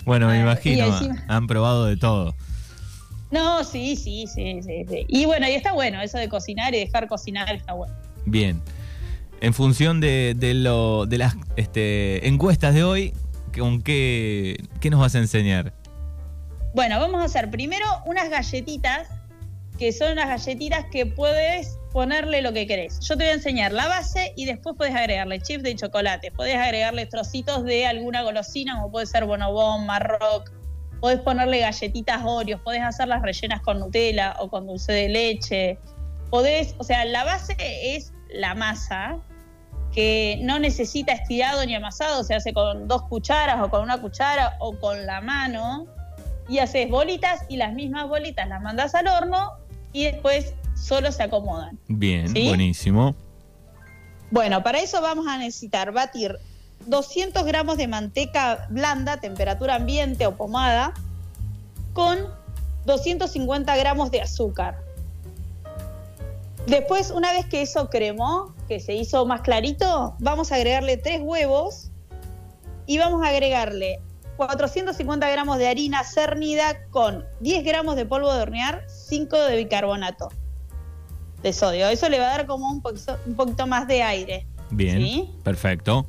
bueno, 0.05 0.27
me 0.27 0.39
imagino, 0.39 0.85
han 1.27 1.47
probado 1.47 1.85
de 1.85 1.97
todo. 1.97 2.35
No, 3.31 3.63
sí, 3.63 3.95
sí, 3.95 4.27
sí, 4.27 4.61
sí, 4.61 4.85
Y 5.07 5.25
bueno, 5.25 5.47
y 5.47 5.51
está 5.51 5.73
bueno, 5.73 6.01
eso 6.01 6.17
de 6.17 6.29
cocinar 6.29 6.73
y 6.73 6.79
dejar 6.79 7.07
cocinar 7.07 7.53
está 7.53 7.73
bueno. 7.73 7.93
Bien. 8.25 8.61
En 9.41 9.53
función 9.53 9.99
de, 9.99 10.35
lo, 10.55 11.05
de 11.05 11.17
las 11.17 11.35
este, 11.55 12.27
encuestas 12.27 12.73
de 12.73 12.83
hoy, 12.83 13.13
¿con 13.57 13.81
qué, 13.81 14.63
qué 14.79 14.89
nos 14.89 14.99
vas 14.99 15.15
a 15.15 15.19
enseñar? 15.19 15.73
Bueno, 16.73 16.99
vamos 16.99 17.21
a 17.21 17.25
hacer 17.25 17.49
primero 17.49 17.85
unas 18.05 18.29
galletitas, 18.29 19.07
que 19.77 19.91
son 19.91 20.13
unas 20.13 20.27
galletitas 20.27 20.85
que 20.91 21.05
puedes 21.05 21.77
ponerle 21.95 22.41
lo 22.41 22.51
que 22.51 22.67
querés. 22.67 22.99
Yo 22.99 23.15
te 23.15 23.23
voy 23.23 23.31
a 23.31 23.35
enseñar 23.35 23.71
la 23.71 23.87
base 23.87 24.33
y 24.35 24.43
después 24.43 24.75
puedes 24.77 24.93
agregarle 24.93 25.39
chips 25.39 25.63
de 25.63 25.75
chocolate, 25.77 26.29
puedes 26.29 26.57
agregarle 26.57 27.05
trocitos 27.05 27.63
de 27.63 27.87
alguna 27.87 28.21
golosina, 28.21 28.75
como 28.75 28.91
puede 28.91 29.05
ser 29.05 29.23
bonobón, 29.23 29.85
marroc, 29.85 30.51
podés 30.99 31.21
ponerle 31.21 31.61
galletitas 31.61 32.21
Oreos, 32.25 32.59
podés 32.59 32.81
hacerlas 32.81 33.21
rellenas 33.21 33.61
con 33.61 33.79
Nutella 33.79 34.35
o 34.39 34.49
con 34.49 34.67
dulce 34.67 34.91
de 34.91 35.07
leche. 35.07 35.79
Podés, 36.29 36.75
o 36.79 36.83
sea, 36.83 37.05
la 37.05 37.23
base 37.23 37.55
es 37.59 38.11
la 38.27 38.55
masa 38.55 39.17
que 39.93 40.37
no 40.41 40.59
necesita 40.59 41.13
estirado 41.13 41.65
ni 41.65 41.75
amasado, 41.75 42.25
se 42.25 42.35
hace 42.35 42.51
con 42.51 42.89
dos 42.89 43.03
cucharas 43.03 43.61
o 43.61 43.69
con 43.69 43.81
una 43.81 44.01
cuchara 44.01 44.57
o 44.59 44.77
con 44.77 45.05
la 45.05 45.21
mano. 45.21 45.87
Y 46.49 46.59
haces 46.59 46.89
bolitas 46.89 47.45
y 47.47 47.55
las 47.55 47.71
mismas 47.71 48.09
bolitas 48.09 48.49
las 48.49 48.61
mandas 48.61 48.93
al 48.95 49.07
horno 49.07 49.53
y 49.93 50.03
después 50.03 50.53
solo 50.75 51.11
se 51.11 51.23
acomodan. 51.23 51.79
Bien, 51.87 52.31
buenísimo. 52.33 53.15
Bueno, 54.31 54.63
para 54.63 54.79
eso 54.79 55.01
vamos 55.01 55.27
a 55.27 55.37
necesitar 55.37 55.91
batir 55.91 56.37
200 56.87 57.43
gramos 57.45 57.77
de 57.77 57.87
manteca 57.87 58.67
blanda, 58.69 59.17
temperatura 59.17 59.75
ambiente 59.75 60.27
o 60.27 60.35
pomada, 60.35 60.93
con 61.93 62.19
250 62.85 63.75
gramos 63.77 64.11
de 64.11 64.21
azúcar. 64.21 64.79
Después, 66.67 67.11
una 67.11 67.31
vez 67.31 67.45
que 67.45 67.61
eso 67.61 67.89
cremó, 67.89 68.53
que 68.67 68.79
se 68.79 68.95
hizo 68.95 69.25
más 69.25 69.41
clarito, 69.41 70.15
vamos 70.19 70.51
a 70.51 70.55
agregarle 70.55 70.97
tres 70.97 71.21
huevos 71.21 71.91
y 72.87 72.97
vamos 72.97 73.23
a 73.23 73.29
agregarle 73.29 74.01
450 74.37 75.29
gramos 75.29 75.57
de 75.59 75.67
harina 75.67 76.03
cernida 76.03 76.85
con 76.89 77.23
10 77.39 77.63
gramos 77.63 77.95
de 77.95 78.05
polvo 78.05 78.33
de 78.33 78.41
hornear, 78.41 78.83
5 78.89 79.37
de 79.37 79.55
bicarbonato 79.57 80.29
de 81.45 81.53
sodio. 81.53 81.87
Eso 81.87 82.09
le 82.09 82.19
va 82.19 82.25
a 82.25 82.37
dar 82.37 82.47
como 82.47 82.69
un 82.69 82.81
poquito, 82.81 83.17
un 83.25 83.35
poquito 83.35 83.67
más 83.67 83.87
de 83.87 84.01
aire. 84.01 84.47
Bien, 84.71 85.27
perfecto. 85.43 86.07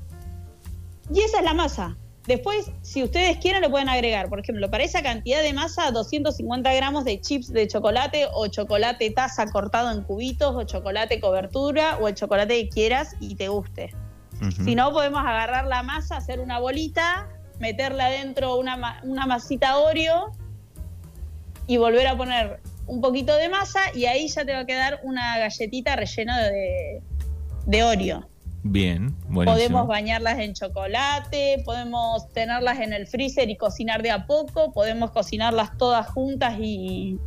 Y 1.12 1.20
esa 1.20 1.38
es 1.38 1.44
la 1.44 1.52
masa. 1.52 1.96
Después, 2.26 2.72
si 2.82 3.04
ustedes 3.04 3.36
quieren, 3.36 3.60
le 3.60 3.68
pueden 3.68 3.88
agregar, 3.88 4.28
por 4.28 4.40
ejemplo, 4.40 4.68
para 4.70 4.82
esa 4.82 5.02
cantidad 5.02 5.42
de 5.42 5.52
masa, 5.52 5.90
250 5.92 6.72
gramos 6.72 7.04
de 7.04 7.20
chips 7.20 7.52
de 7.52 7.68
chocolate 7.68 8.26
o 8.32 8.48
chocolate 8.48 9.10
taza 9.10 9.46
cortado 9.46 9.92
en 9.92 10.02
cubitos 10.02 10.56
o 10.56 10.64
chocolate 10.64 11.20
cobertura 11.20 11.98
o 12.00 12.08
el 12.08 12.14
chocolate 12.14 12.64
que 12.64 12.68
quieras 12.70 13.14
y 13.20 13.36
te 13.36 13.48
guste. 13.48 13.94
Si 14.64 14.74
no, 14.74 14.92
podemos 14.92 15.20
agarrar 15.20 15.66
la 15.66 15.82
masa, 15.82 16.16
hacer 16.16 16.40
una 16.40 16.58
bolita, 16.58 17.28
meterle 17.58 18.02
adentro 18.02 18.56
una, 18.56 19.00
una 19.02 19.26
masita 19.26 19.78
Oreo 19.78 20.32
y 21.66 21.76
volver 21.76 22.06
a 22.06 22.16
poner 22.16 22.60
un 22.86 23.00
poquito 23.00 23.34
de 23.36 23.48
masa 23.48 23.80
y 23.94 24.06
ahí 24.06 24.28
ya 24.28 24.44
te 24.44 24.52
va 24.52 24.60
a 24.60 24.66
quedar 24.66 25.00
una 25.02 25.38
galletita 25.38 25.96
rellena 25.96 26.42
de, 26.44 27.02
de 27.66 27.82
Oreo. 27.82 28.28
Bien, 28.62 29.14
buenísimo. 29.28 29.44
Podemos 29.44 29.86
bañarlas 29.86 30.38
en 30.38 30.54
chocolate, 30.54 31.62
podemos 31.64 32.28
tenerlas 32.32 32.80
en 32.80 32.92
el 32.92 33.06
freezer 33.06 33.48
y 33.48 33.56
cocinar 33.56 34.02
de 34.02 34.10
a 34.10 34.26
poco, 34.26 34.72
podemos 34.72 35.12
cocinarlas 35.12 35.76
todas 35.78 36.08
juntas 36.08 36.56
y, 36.60 37.18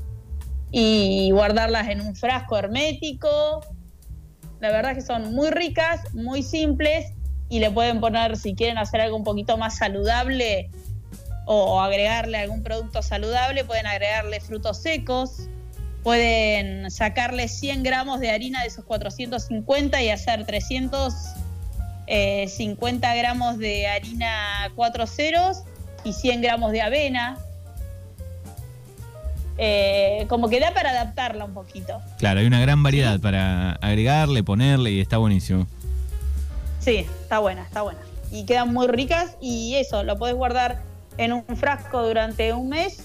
y 0.71 1.31
guardarlas 1.31 1.87
en 1.89 2.01
un 2.01 2.15
frasco 2.15 2.57
hermético. 2.57 3.61
La 4.59 4.71
verdad 4.71 4.95
que 4.95 5.01
son 5.01 5.33
muy 5.33 5.49
ricas, 5.49 6.13
muy 6.13 6.43
simples 6.43 7.13
y 7.47 7.59
le 7.59 7.71
pueden 7.71 8.01
poner, 8.01 8.35
si 8.35 8.53
quieren 8.53 8.77
hacer 8.77 8.99
algo 8.99 9.15
un 9.15 9.23
poquito 9.23 9.57
más 9.57 9.77
saludable 9.77 10.69
o 11.51 11.81
agregarle 11.81 12.37
algún 12.37 12.61
producto 12.61 13.01
saludable, 13.01 13.65
pueden 13.65 13.87
agregarle 13.87 14.39
frutos 14.39 14.77
secos, 14.77 15.47
pueden 16.03 16.91
sacarle 16.91 17.47
100 17.47 17.81
gramos 17.81 18.19
de 18.19 18.29
harina 18.29 18.61
de 18.61 18.67
esos 18.67 18.85
450 18.85 19.99
y 20.03 20.11
hacer 20.11 20.45
350 20.45 22.05
eh, 22.07 23.17
gramos 23.17 23.57
de 23.57 23.87
harina 23.87 24.71
4 24.75 25.07
ceros 25.07 25.63
y 26.03 26.13
100 26.13 26.43
gramos 26.43 26.71
de 26.71 26.83
avena. 26.83 27.39
Eh, 29.57 30.27
como 30.29 30.49
que 30.49 30.59
da 30.59 30.71
para 30.75 30.91
adaptarla 30.91 31.45
un 31.45 31.55
poquito. 31.55 31.99
Claro, 32.19 32.41
hay 32.41 32.45
una 32.45 32.59
gran 32.61 32.83
variedad 32.83 33.19
para 33.19 33.71
agregarle, 33.81 34.43
ponerle 34.43 34.91
y 34.91 35.01
está 35.01 35.17
buenísimo. 35.17 35.65
Sí, 36.79 37.07
está 37.23 37.39
buena, 37.39 37.63
está 37.63 37.81
buena. 37.81 38.01
Y 38.29 38.45
quedan 38.45 38.71
muy 38.71 38.85
ricas 38.85 39.35
y 39.41 39.73
eso, 39.77 40.03
lo 40.03 40.19
podés 40.19 40.35
guardar 40.35 40.87
en 41.19 41.33
un 41.33 41.43
frasco 41.57 42.01
durante 42.01 42.53
un 42.53 42.69
mes 42.69 43.03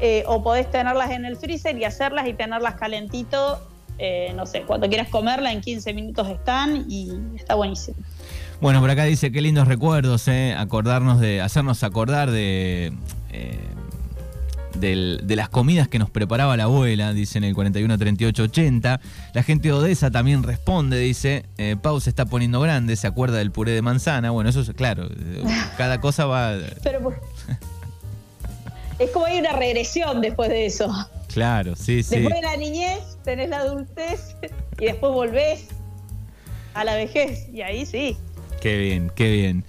eh, 0.00 0.24
o 0.26 0.42
podés 0.42 0.68
tenerlas 0.70 1.12
en 1.12 1.24
el 1.24 1.36
freezer 1.36 1.78
y 1.78 1.84
hacerlas 1.84 2.26
y 2.26 2.32
tenerlas 2.32 2.74
calentito, 2.74 3.60
eh, 3.98 4.32
no 4.34 4.44
sé, 4.44 4.62
cuando 4.62 4.88
quieras 4.88 5.08
comerla 5.08 5.52
en 5.52 5.60
15 5.60 5.94
minutos 5.94 6.28
están 6.28 6.84
y 6.88 7.12
está 7.36 7.54
buenísimo. 7.54 7.96
Bueno, 8.60 8.80
por 8.80 8.90
acá 8.90 9.04
dice 9.04 9.30
qué 9.30 9.40
lindos 9.40 9.68
recuerdos, 9.68 10.26
eh, 10.26 10.52
acordarnos 10.58 11.20
de, 11.20 11.40
hacernos 11.40 11.84
acordar 11.84 12.32
de 12.32 12.92
de 14.74 15.36
las 15.36 15.48
comidas 15.48 15.88
que 15.88 15.98
nos 15.98 16.10
preparaba 16.10 16.56
la 16.56 16.64
abuela, 16.64 17.12
dice 17.12 17.38
en 17.38 17.44
el 17.44 17.54
41 17.54 17.98
38 17.98 18.42
80. 18.42 19.00
La 19.32 19.42
gente 19.42 19.68
de 19.68 19.74
Odessa 19.74 20.10
también 20.10 20.42
responde, 20.42 20.98
dice, 20.98 21.44
eh, 21.58 21.76
Pau 21.80 22.00
se 22.00 22.10
está 22.10 22.26
poniendo 22.26 22.60
grande, 22.60 22.96
se 22.96 23.06
acuerda 23.06 23.38
del 23.38 23.50
puré 23.50 23.72
de 23.72 23.82
manzana. 23.82 24.30
Bueno, 24.30 24.50
eso 24.50 24.60
es 24.60 24.70
claro, 24.70 25.06
eh, 25.06 25.44
cada 25.76 26.00
cosa 26.00 26.26
va... 26.26 26.54
Pero 26.82 27.14
es 28.98 29.10
como 29.10 29.26
hay 29.26 29.38
una 29.38 29.52
regresión 29.52 30.20
después 30.20 30.48
de 30.50 30.66
eso. 30.66 30.92
Claro, 31.32 31.74
sí, 31.74 32.02
sí. 32.02 32.16
Después 32.16 32.34
de 32.34 32.42
la 32.42 32.56
niñez 32.56 33.00
tenés 33.24 33.48
la 33.48 33.58
adultez 33.58 34.36
y 34.78 34.84
después 34.84 35.12
volvés 35.12 35.66
a 36.74 36.84
la 36.84 36.94
vejez 36.94 37.48
y 37.52 37.62
ahí 37.62 37.86
sí. 37.86 38.16
Qué 38.60 38.78
bien, 38.78 39.10
qué 39.14 39.30
bien. 39.30 39.64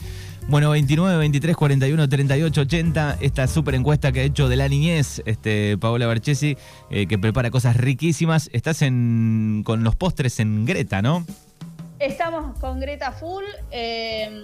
Bueno, 0.47 0.69
29, 0.69 1.17
23, 1.17 1.55
41, 1.55 2.07
38, 2.07 2.61
80, 2.61 3.17
esta 3.19 3.47
super 3.47 3.73
encuesta 3.73 4.11
que 4.11 4.19
ha 4.19 4.23
hecho 4.23 4.47
de 4.47 4.55
la 4.55 4.69
niñez, 4.69 5.23
este, 5.25 5.75
Paola 5.79 6.05
Barchesi, 6.05 6.55
eh, 6.91 7.07
que 7.07 7.17
prepara 7.17 7.49
cosas 7.49 7.75
riquísimas. 7.75 8.51
Estás 8.53 8.83
en, 8.83 9.63
con 9.65 9.83
los 9.83 9.95
postres 9.95 10.39
en 10.39 10.65
Greta, 10.65 11.01
¿no? 11.01 11.25
Estamos 11.97 12.59
con 12.59 12.79
Greta 12.79 13.11
Full. 13.11 13.43
Eh, 13.71 14.43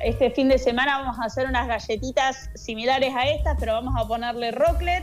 este 0.00 0.30
fin 0.30 0.50
de 0.50 0.58
semana 0.58 0.98
vamos 0.98 1.18
a 1.18 1.24
hacer 1.24 1.46
unas 1.46 1.66
galletitas 1.66 2.50
similares 2.54 3.14
a 3.16 3.30
estas, 3.30 3.56
pero 3.58 3.72
vamos 3.72 3.94
a 3.98 4.06
ponerle 4.06 4.50
rocklet. 4.50 5.02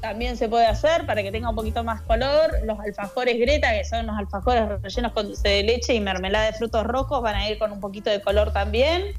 También 0.00 0.36
se 0.36 0.48
puede 0.48 0.66
hacer 0.66 1.06
para 1.06 1.24
que 1.24 1.32
tenga 1.32 1.50
un 1.50 1.56
poquito 1.56 1.82
más 1.82 2.02
color. 2.02 2.52
Los 2.64 2.78
alfajores 2.78 3.36
Greta, 3.36 3.72
que 3.72 3.84
son 3.84 4.06
los 4.06 4.16
alfajores 4.16 4.80
rellenos 4.80 5.10
con 5.10 5.26
dulce 5.26 5.48
de 5.48 5.62
leche 5.64 5.92
y 5.92 6.00
mermelada 6.00 6.46
de 6.46 6.52
frutos 6.52 6.84
rojos, 6.86 7.20
van 7.20 7.34
a 7.34 7.50
ir 7.50 7.58
con 7.58 7.72
un 7.72 7.80
poquito 7.80 8.10
de 8.10 8.22
color 8.22 8.52
también. 8.52 9.12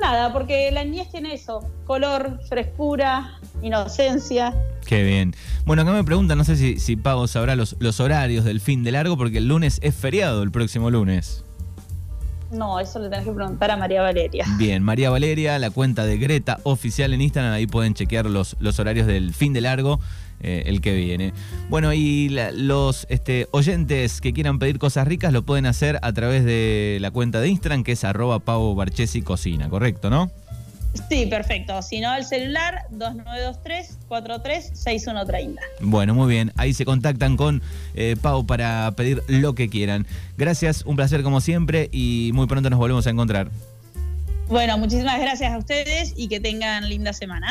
Nada, 0.00 0.32
porque 0.32 0.70
la 0.70 0.84
niñez 0.84 1.10
tiene 1.10 1.34
eso, 1.34 1.60
color, 1.86 2.40
frescura, 2.48 3.38
inocencia. 3.62 4.54
Qué 4.86 5.02
bien. 5.02 5.34
Bueno, 5.66 5.82
acá 5.82 5.92
me 5.92 6.04
preguntan, 6.04 6.38
no 6.38 6.44
sé 6.44 6.56
si, 6.56 6.78
si 6.78 6.96
Pago 6.96 7.26
sabrá 7.26 7.54
los, 7.54 7.76
los 7.80 8.00
horarios 8.00 8.44
del 8.44 8.60
fin 8.60 8.82
de 8.82 8.92
largo, 8.92 9.16
porque 9.18 9.38
el 9.38 9.48
lunes 9.48 9.78
es 9.82 9.94
feriado, 9.94 10.42
el 10.42 10.50
próximo 10.50 10.90
lunes. 10.90 11.44
No, 12.50 12.80
eso 12.80 12.98
le 12.98 13.08
tenés 13.08 13.24
que 13.24 13.32
preguntar 13.32 13.70
a 13.70 13.76
María 13.76 14.02
Valeria. 14.02 14.44
Bien, 14.56 14.82
María 14.82 15.10
Valeria, 15.10 15.58
la 15.58 15.70
cuenta 15.70 16.04
de 16.04 16.18
Greta 16.18 16.58
oficial 16.64 17.12
en 17.12 17.20
Instagram, 17.20 17.52
ahí 17.52 17.66
pueden 17.66 17.94
chequear 17.94 18.26
los, 18.26 18.56
los 18.58 18.78
horarios 18.80 19.06
del 19.06 19.34
fin 19.34 19.52
de 19.52 19.60
largo. 19.60 20.00
Eh, 20.42 20.62
el 20.66 20.80
que 20.80 20.94
viene. 20.94 21.34
Bueno, 21.68 21.92
y 21.92 22.30
los 22.54 23.06
este, 23.10 23.46
oyentes 23.50 24.22
que 24.22 24.32
quieran 24.32 24.58
pedir 24.58 24.78
cosas 24.78 25.06
ricas 25.06 25.34
lo 25.34 25.42
pueden 25.42 25.66
hacer 25.66 25.98
a 26.00 26.14
través 26.14 26.46
de 26.46 26.96
la 27.00 27.10
cuenta 27.10 27.42
de 27.42 27.48
Instagram 27.48 27.84
que 27.84 27.92
es 27.92 28.04
arroba 28.04 28.38
Pavo 28.38 28.74
Cocina, 29.24 29.68
¿correcto, 29.68 30.08
no? 30.08 30.30
Sí, 31.08 31.26
perfecto. 31.26 31.82
Si 31.82 32.00
no, 32.00 32.10
al 32.10 32.24
celular 32.24 32.86
2923-436130. 34.08 35.58
Bueno, 35.80 36.14
muy 36.14 36.28
bien. 36.28 36.52
Ahí 36.56 36.72
se 36.74 36.84
contactan 36.84 37.36
con 37.36 37.62
eh, 37.94 38.16
Pau 38.20 38.44
para 38.46 38.90
pedir 38.96 39.22
lo 39.28 39.54
que 39.54 39.68
quieran. 39.68 40.06
Gracias, 40.36 40.84
un 40.86 40.96
placer 40.96 41.22
como 41.22 41.40
siempre 41.40 41.88
y 41.92 42.32
muy 42.34 42.46
pronto 42.46 42.70
nos 42.70 42.78
volvemos 42.78 43.06
a 43.06 43.10
encontrar. 43.10 43.50
Bueno, 44.48 44.78
muchísimas 44.78 45.20
gracias 45.20 45.52
a 45.52 45.58
ustedes 45.58 46.12
y 46.16 46.26
que 46.26 46.40
tengan 46.40 46.88
linda 46.88 47.12
semana. 47.12 47.46